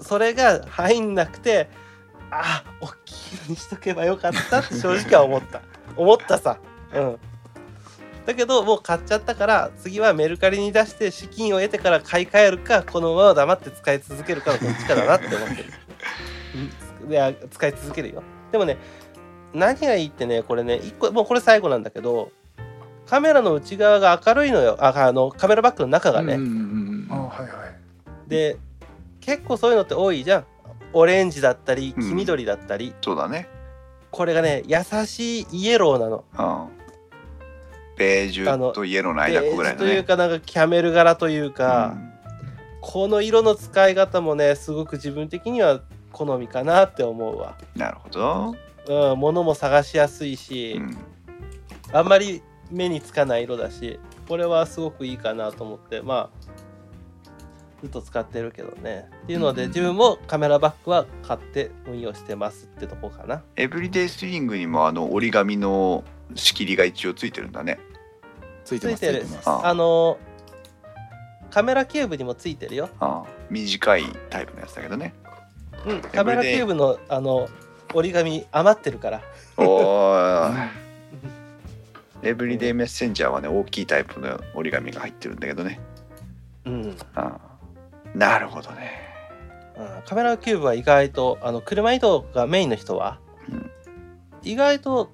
[0.00, 1.68] それが入んなくて
[2.30, 5.62] あ大きいのにしとけばよかったって正直は思った。
[5.96, 6.58] 思ったさ。
[6.94, 7.18] うん。
[8.26, 15.64] だけどもう買っちゃったから次はメルカリに出して資金を得てから買い替えるかこのまま黙って使い続けるかのどっちかだなって思ってる。
[17.04, 17.12] うん。
[17.12, 18.22] いや使い続けるよ。
[18.52, 18.76] でもね
[19.52, 22.30] 何がいいってねこれね一個もうこれ最後なんだけど
[23.06, 24.76] カメラの内側が明るいのよ。
[24.78, 26.38] ああのカメラバッグの中がね、
[28.28, 28.56] で
[29.20, 30.44] 結構そういうのって多いじゃん
[30.92, 32.08] オレンジだったりうん。
[32.08, 33.48] 黄緑だったり、そうだね。
[34.10, 36.24] これがね優しいイエローなの。
[36.38, 36.80] うん。
[37.96, 42.10] ベージュとイエローの間ぐらいベージュというのねかなんかキャメル柄というか、うん。
[42.80, 45.82] この色の使い方もねすごく自分的には
[46.12, 48.54] 好みかなって思うわ、なるほど、
[49.12, 50.96] うん、物も探しやすいし、うん、
[51.92, 56.02] あんまり目につかない色だしこれはすごくいいかなと思って。
[56.02, 56.39] まあ
[57.80, 59.08] ずっと使ってるけどね。
[59.24, 63.42] っていうので、うん自分もカメラバッグは買って運用してますってとこかな。
[63.56, 66.04] エブリデイスイングにもあの折り紙の
[66.34, 67.78] 仕切りが一応ついてるんだね。
[68.64, 69.26] ついてますついてる。
[69.44, 70.18] あの
[71.50, 73.28] カメラキューブにもついてるよ、ああ。
[73.48, 75.14] 短いタイプのやつだけどね。
[75.86, 77.48] うん、カメラキューブのあの
[77.94, 79.22] 折り紙余ってるから。
[79.56, 80.68] おー。
[82.22, 85.80] エブリデイメッセンジャーはね大きいタイプの折り紙が入ってるんだけどね。
[86.66, 86.96] うん。
[87.14, 87.49] ああ
[88.14, 88.90] なるほどね。
[89.76, 93.70] うんカメラキューブは意外とあの車移動がメインの人は、うん。
[94.42, 95.10] 意外と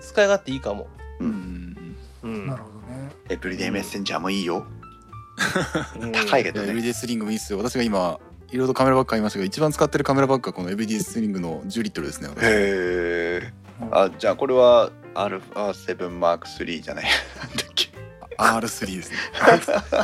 [0.00, 0.88] 使い勝手いいかも、
[1.20, 1.30] ううん。
[1.30, 2.46] んうん。
[2.46, 3.10] なるほどね。
[3.28, 4.66] エブリデイメッセンジャーもいいよ。
[6.28, 6.72] 高いけどね。
[6.72, 7.58] LD スリングもいいっすよ。
[7.58, 8.18] 私が今
[8.50, 12.44] いろいろとカメラバッグ買いましたけど一番使ってるカメラバッグがこの LD スリングの10リットルですね私。
[12.44, 13.52] へえ
[13.90, 17.04] あじゃあこれは α7M3 じゃない。
[17.38, 17.66] なんだっ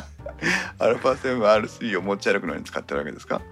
[0.39, 0.47] け
[0.85, 3.43] R3 ですね α7R3 を持ち歩くのに使ってるわけですか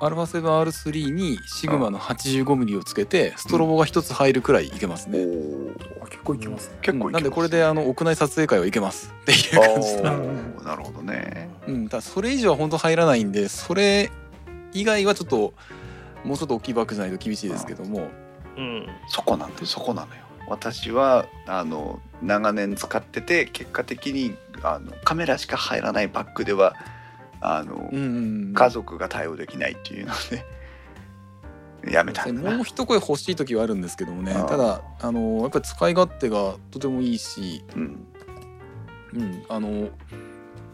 [0.00, 5.24] ？α7R3 にシグマの 85mm をつけてストロボが一つ入るくらいいけますおね、
[6.00, 6.78] おあ結構いきますね。
[6.82, 11.50] 結構いけますなんでこれであの屋内撮影会はいけますっていう感じでおーなるほどね。
[11.66, 14.10] うん、ただそれ以上は本当入らないんでそれ
[14.72, 15.54] 以外はちょっと
[16.24, 18.08] もうちょっと大きいバッグじゃないと厳しいですけども。
[18.56, 18.86] うん。
[19.08, 26.74] そこなんだよそこなのよ私はあの長年使ってて結果的にあのカメラしか入らないバッグでは
[27.40, 28.16] あの、うんうん
[28.48, 28.52] うん。
[28.52, 30.12] 家族が対応できないっていうの
[31.84, 34.34] でやめたんだなもう一声欲しい時はあるんですけどもね。
[34.34, 38.06] ただあのやっぱり使い勝手がとてもいいし、うん。
[39.14, 39.88] うん、あの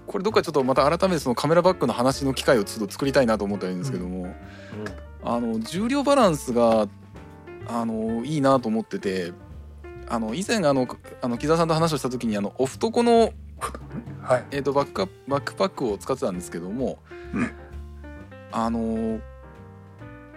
[0.07, 4.35] これどっかちょっとまた改めてそのカメラバッグの話の機会をちょっと作りたいなと思ってるんですけども、
[5.23, 6.87] あの重量バランスが
[7.69, 9.33] あのいいなと思ってて
[10.09, 10.87] あの以前あの
[11.21, 13.33] あの木澤さんと話をした時にあのオフトコの、
[14.23, 14.45] はい。
[14.51, 16.99] えー、とバックアバックパックを使ってたんですけども、
[17.33, 17.51] うん。
[18.53, 19.21] あの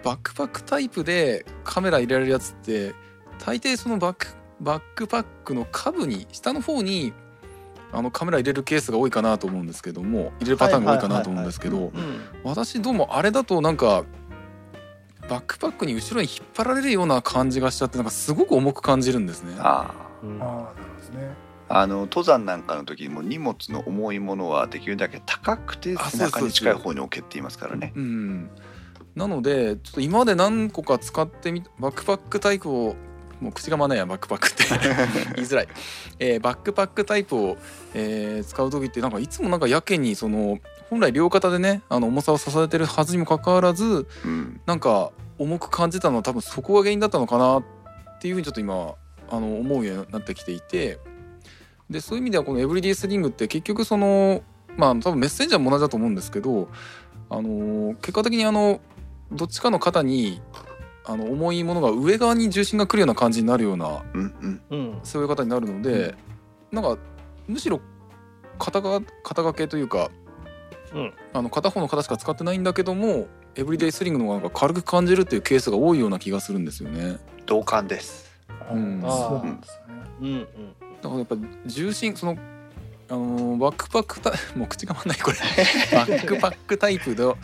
[0.02, 2.94] バックパックタイプでカメラ入れられるやつって
[3.38, 4.26] 大抵そのバック
[4.60, 7.12] バックパックの下部に下の方に
[7.92, 12.20] あのカメラ入れるケースが多いかなと思うんですけども入れるパターンが多いかなと思うんですけどうん。
[12.44, 14.04] 私どうもあれだとなんか
[15.30, 19.54] バックパックに後ろに引っ張られるような感じがしちゃってなんかすごく重く感じるんですね。
[19.58, 20.42] あうん。
[20.42, 21.30] ああなるほどですね。
[21.68, 27.92] ああの登山なんかの時にも荷物の重いものはできるだけ高くてあ背中に近い方に置けって言いますからね。
[27.94, 28.50] うん、
[29.14, 32.96] なのでちょっと今まで何個か使ってみバックパックタイプを
[33.40, 34.64] もう口がまないやバックパックって
[35.36, 35.68] 言いづらい、
[36.18, 37.56] えーバックパックタイプを、
[37.94, 40.58] えー使う時ってなんかいつもなんかやけにその
[40.90, 44.60] 本来両肩でねあの重さを支えてるはずにもかかわらずうん。
[44.66, 47.64] なんか重く感じたのは多分そこが原因だったのかなっ
[48.20, 48.94] ていうふうにちょっと今
[49.30, 50.98] あの思うようになってきていて。
[51.88, 54.42] でそういう意味ではこのエブリディスリングって結局その
[54.76, 56.68] まあ多分メッセンジャーも同じだと思うんですけど
[57.28, 58.80] あの結果的にあの
[59.32, 60.40] どっちかの肩に
[61.04, 64.62] あの重いものが上側に重心がくるような感じになるようなうんうん。
[64.70, 65.00] うん。
[65.02, 66.14] そういう方になるので、
[66.70, 66.96] なんか
[67.48, 67.80] むしろ
[68.58, 70.10] 肩が肩掛けというか
[70.94, 71.12] うん。
[71.32, 77.18] あの片方の肩しか使ってないんだけどもエブリデイスリングの方が軽く感じるっていうケースが多いような気がするんですよね。
[77.46, 78.30] 同感です。
[78.72, 79.00] うん。
[79.02, 79.94] そうなんですね。
[80.20, 80.46] うんうん
[81.02, 82.36] だからやっぱ重心その
[83.08, 85.36] あのーバックパックタイ もう口が回んないこれ。
[85.96, 87.36] バックパックタイプの、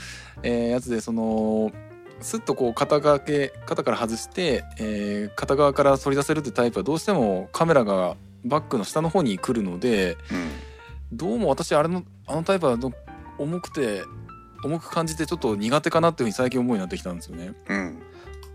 [0.42, 1.72] えーやつでその
[2.20, 11.16] スッとこう肩掛け肩から外して、えー片側から反り出せるってタイプはどうしてもカメラがバックの下の方に来るのでうん。
[11.16, 12.92] どうも私あれのあのタイプはど
[13.38, 14.04] 重くて
[14.64, 17.54] 重く感じてちょっと苦手かなっていうふうに最近思うようになってきたんですよね。
[17.68, 18.02] うん。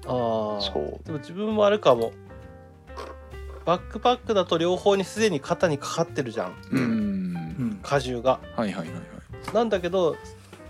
[0.05, 1.05] ああそう。
[1.05, 2.11] でも自分もあれかも。
[3.63, 6.55] バックパックだと両方にすでに肩にかかってるじゃん。
[6.71, 6.79] うん。
[6.79, 7.81] うん。
[7.83, 8.39] 荷重が。
[8.55, 8.93] はいはいはいは
[9.51, 9.53] い。
[9.53, 10.15] なんだけど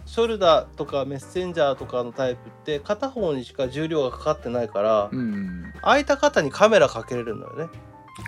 [0.05, 7.69] ショルダーとかメッセンジャーとかのタイプって片方にしか重量がかかってないから、うん空いた肩にカメラかけれるのよね。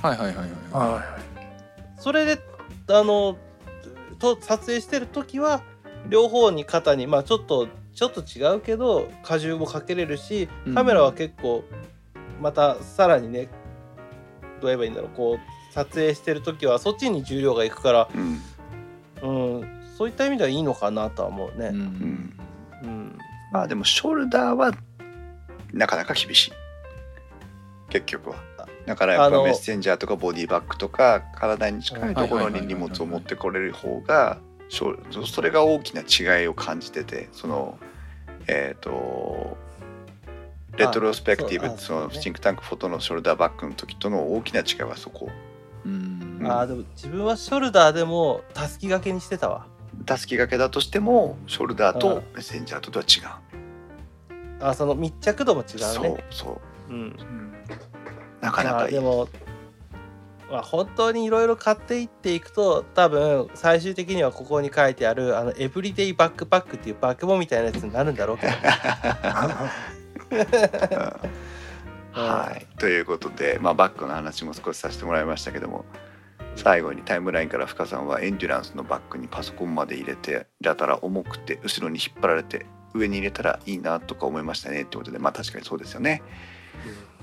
[0.01, 0.35] はいはいはい。
[0.35, 0.47] はい。
[0.71, 1.03] はいはい。
[1.97, 2.41] それで
[2.89, 3.37] あの
[4.19, 5.61] と撮影してる時は
[6.09, 10.75] 両方に肩にまあちょっとちょっと違うけど荷重もかけれるしうん。
[10.75, 11.63] カメラは結構
[12.41, 13.49] またさらにね
[14.61, 18.41] どう言えばいいんだろうこう撮影してる時はそっちに重量がいくから、うん。
[19.23, 21.69] うん、そういった意味ではいいのかなとは思ううね。
[21.69, 21.73] ん。
[22.83, 23.17] うん。
[23.51, 24.71] まあでもショルダーは
[25.71, 26.51] なかなか厳しい。
[27.89, 28.35] 結局は。
[28.85, 34.39] だからやっあのぱメッセンジャーとかボディバッグとか体に近いところに荷物を持ってこれる方が
[34.73, 37.77] それが大きな違いを感じててその
[38.47, 39.57] えっ、と
[40.77, 45.29] レトロスペクティブそそのシンクタンクフォトのショルダーバッグの時との大きな違いはそこ。
[45.85, 46.39] うん。
[46.41, 49.67] うんあーでも自分はショルダーでもたすき掛けにしてたわ。
[50.05, 56.93] たすき掛けだとしてもショルダーとメッセンジャーととは違う、あーその密着度も違うそうねそう。
[56.93, 56.99] うん。
[56.99, 57.53] うん。
[58.41, 59.29] まなかなかいいあでも、
[60.53, 68.53] まあ、本当にいろいろ買っていっていくと多分最終的にはここに書いてあるあのエブリデイバックパックっていうバッグボンみたいなやつになるんだろうけど
[72.11, 75.85] はい、ということで、まあ、バッグの話も少しさせてもらいましたけども
[76.55, 86.21] 最後にタイムラインから深さんはエンデュランスのバッグにパソコンまで入れてやたら重くて後ろに引っ張られて上に入れたらいいなとか思いましたねってことでまあ確かにそうですよね。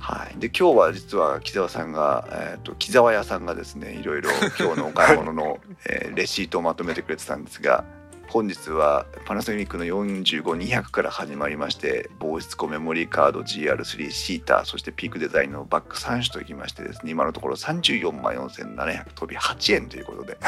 [0.00, 7.84] はい、で今日は実は木澤さんが、えー、と木澤屋さんがですねいろいろ今日のお買い物の、 えーレシートをまとめてくれてたんですが
[8.28, 20.38] 本日はパナソニックの45200から始まりまして防湿庫メモリーカード GR3 シーターそしてピークデザインのバッグ3種といきましてですね今のところ34万4700飛び8円ということで、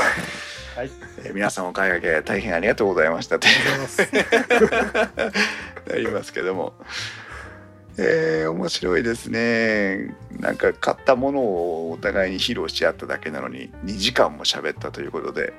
[0.76, 0.90] はい。
[1.24, 3.48] えー皆さんお買い上げ大変ありがとうございましたと
[5.88, 6.74] なりますけども。
[7.98, 10.14] えー、面白いですね。
[10.40, 15.52] なんか買ったものをお互いに披露し合っただけなのに2時間も喋ったということで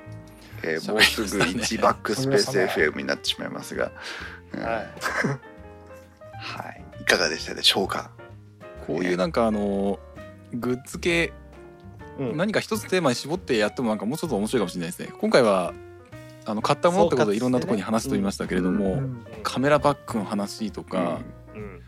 [0.63, 1.81] えーもうすぐ喋りましたね。
[1.81, 3.91] 1バックスペース FM になってしまいますが、
[4.53, 4.61] うん。
[4.61, 4.71] はい。
[6.45, 8.09] はい、いかがでしたでしょうか？
[8.87, 9.99] こういうなんかあの
[10.53, 11.31] グッズ系
[12.19, 12.37] うん。
[12.37, 15.09] 何か一つテーマに絞ってやってもなんかもうちょっと面白いかもしれないですね。
[15.19, 15.73] 今回は
[16.45, 19.25] あの買ったものってことでいろんなところに話してみましたけれども、うん。
[19.43, 21.19] カメラバッグの話とか、
[21.55, 21.81] うん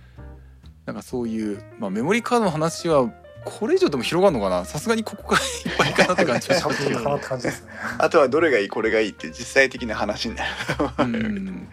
[0.85, 3.09] なんかそういう、まあ、メモリーカードの話は
[3.43, 4.65] これ以上でも広がるのかな？
[4.65, 6.39] さすがにここからいっぱいかなって感
[7.39, 7.49] じ。
[7.99, 8.69] あとはどれがいい？
[8.69, 10.49] これがいいって実際的な話になる。
[10.97, 11.15] うん。
[11.15, 11.67] うん。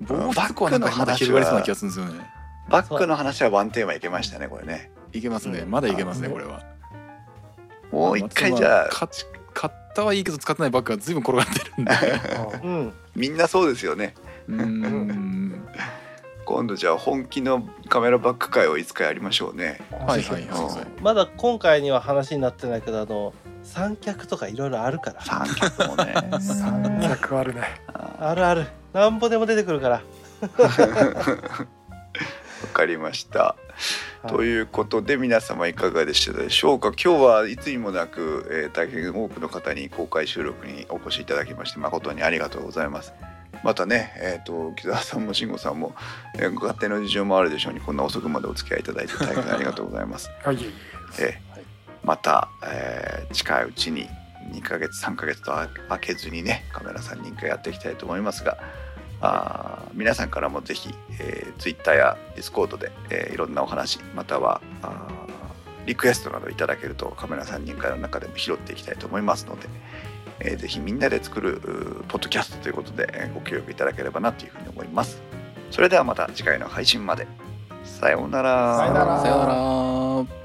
[0.00, 2.30] 防護服はなんかまだ広がりそうな気がするんですよね。
[2.68, 4.90] バックの話はワンテーマいけましたねこれね。
[5.12, 5.60] いけますね。
[5.60, 6.62] うんまだいけますねあこれは。
[7.90, 8.88] もう一回じゃあ。
[8.88, 9.10] 買っ
[9.52, 11.92] 買ったはいいけど使ってないバッグが随分転がってるんで。
[12.62, 12.92] うん。
[13.16, 14.14] みんなそうですよね。
[14.48, 15.66] うん
[16.44, 19.80] 今度じゃあ本気のカメラバッグ会をいつかやりましょうね。
[19.90, 20.86] はいはいはいうんはい。
[21.02, 23.32] まだ今回には話になってないけどあの
[23.62, 25.22] 三脚とかいろいろあるから。
[25.22, 26.14] 三脚もね。
[26.40, 27.62] 三脚あるね。
[27.92, 28.66] ああるある。
[28.92, 30.02] なんぼでも出てくるから。
[30.44, 30.48] わ
[32.72, 33.56] かりました。
[34.28, 36.88] ということで皆様いかがでしたでしょうか？
[36.92, 43.12] 今日はいつにもなく、えー大変多くの方に公開収録にお越しいただきまして誠にありがとうございます
[43.64, 45.94] またねえっ、と木澤さんも慎吾さんも、
[46.36, 50.56] えーご家庭の事情もあるでしょうにこんな遅くまでお付き合いいただいて大変ありがとうございます はい。
[50.56, 50.72] い
[51.18, 51.54] えー
[52.04, 54.08] また、えー近いうちに
[54.52, 58.58] 2ヶ月3ヶ月と空けずにねカメラ3人会やっていきたいと思いますが
[59.22, 65.24] あー皆さんからもぜひ、えー、Twitter や Discord で、えーいろんなお話またはあー
[65.86, 69.68] リクエストなどいただけるとカメラ3人会の中でも拾っていきたいと思いますので、
[70.40, 71.60] えーぜひみんなで作る
[72.08, 75.22] ポッドキャストということで、えーご協力いただければなというふうに思います。
[75.70, 77.26] それではまた次回の配信まで。
[77.84, 78.76] さようなら。
[78.78, 80.43] さようならさよなら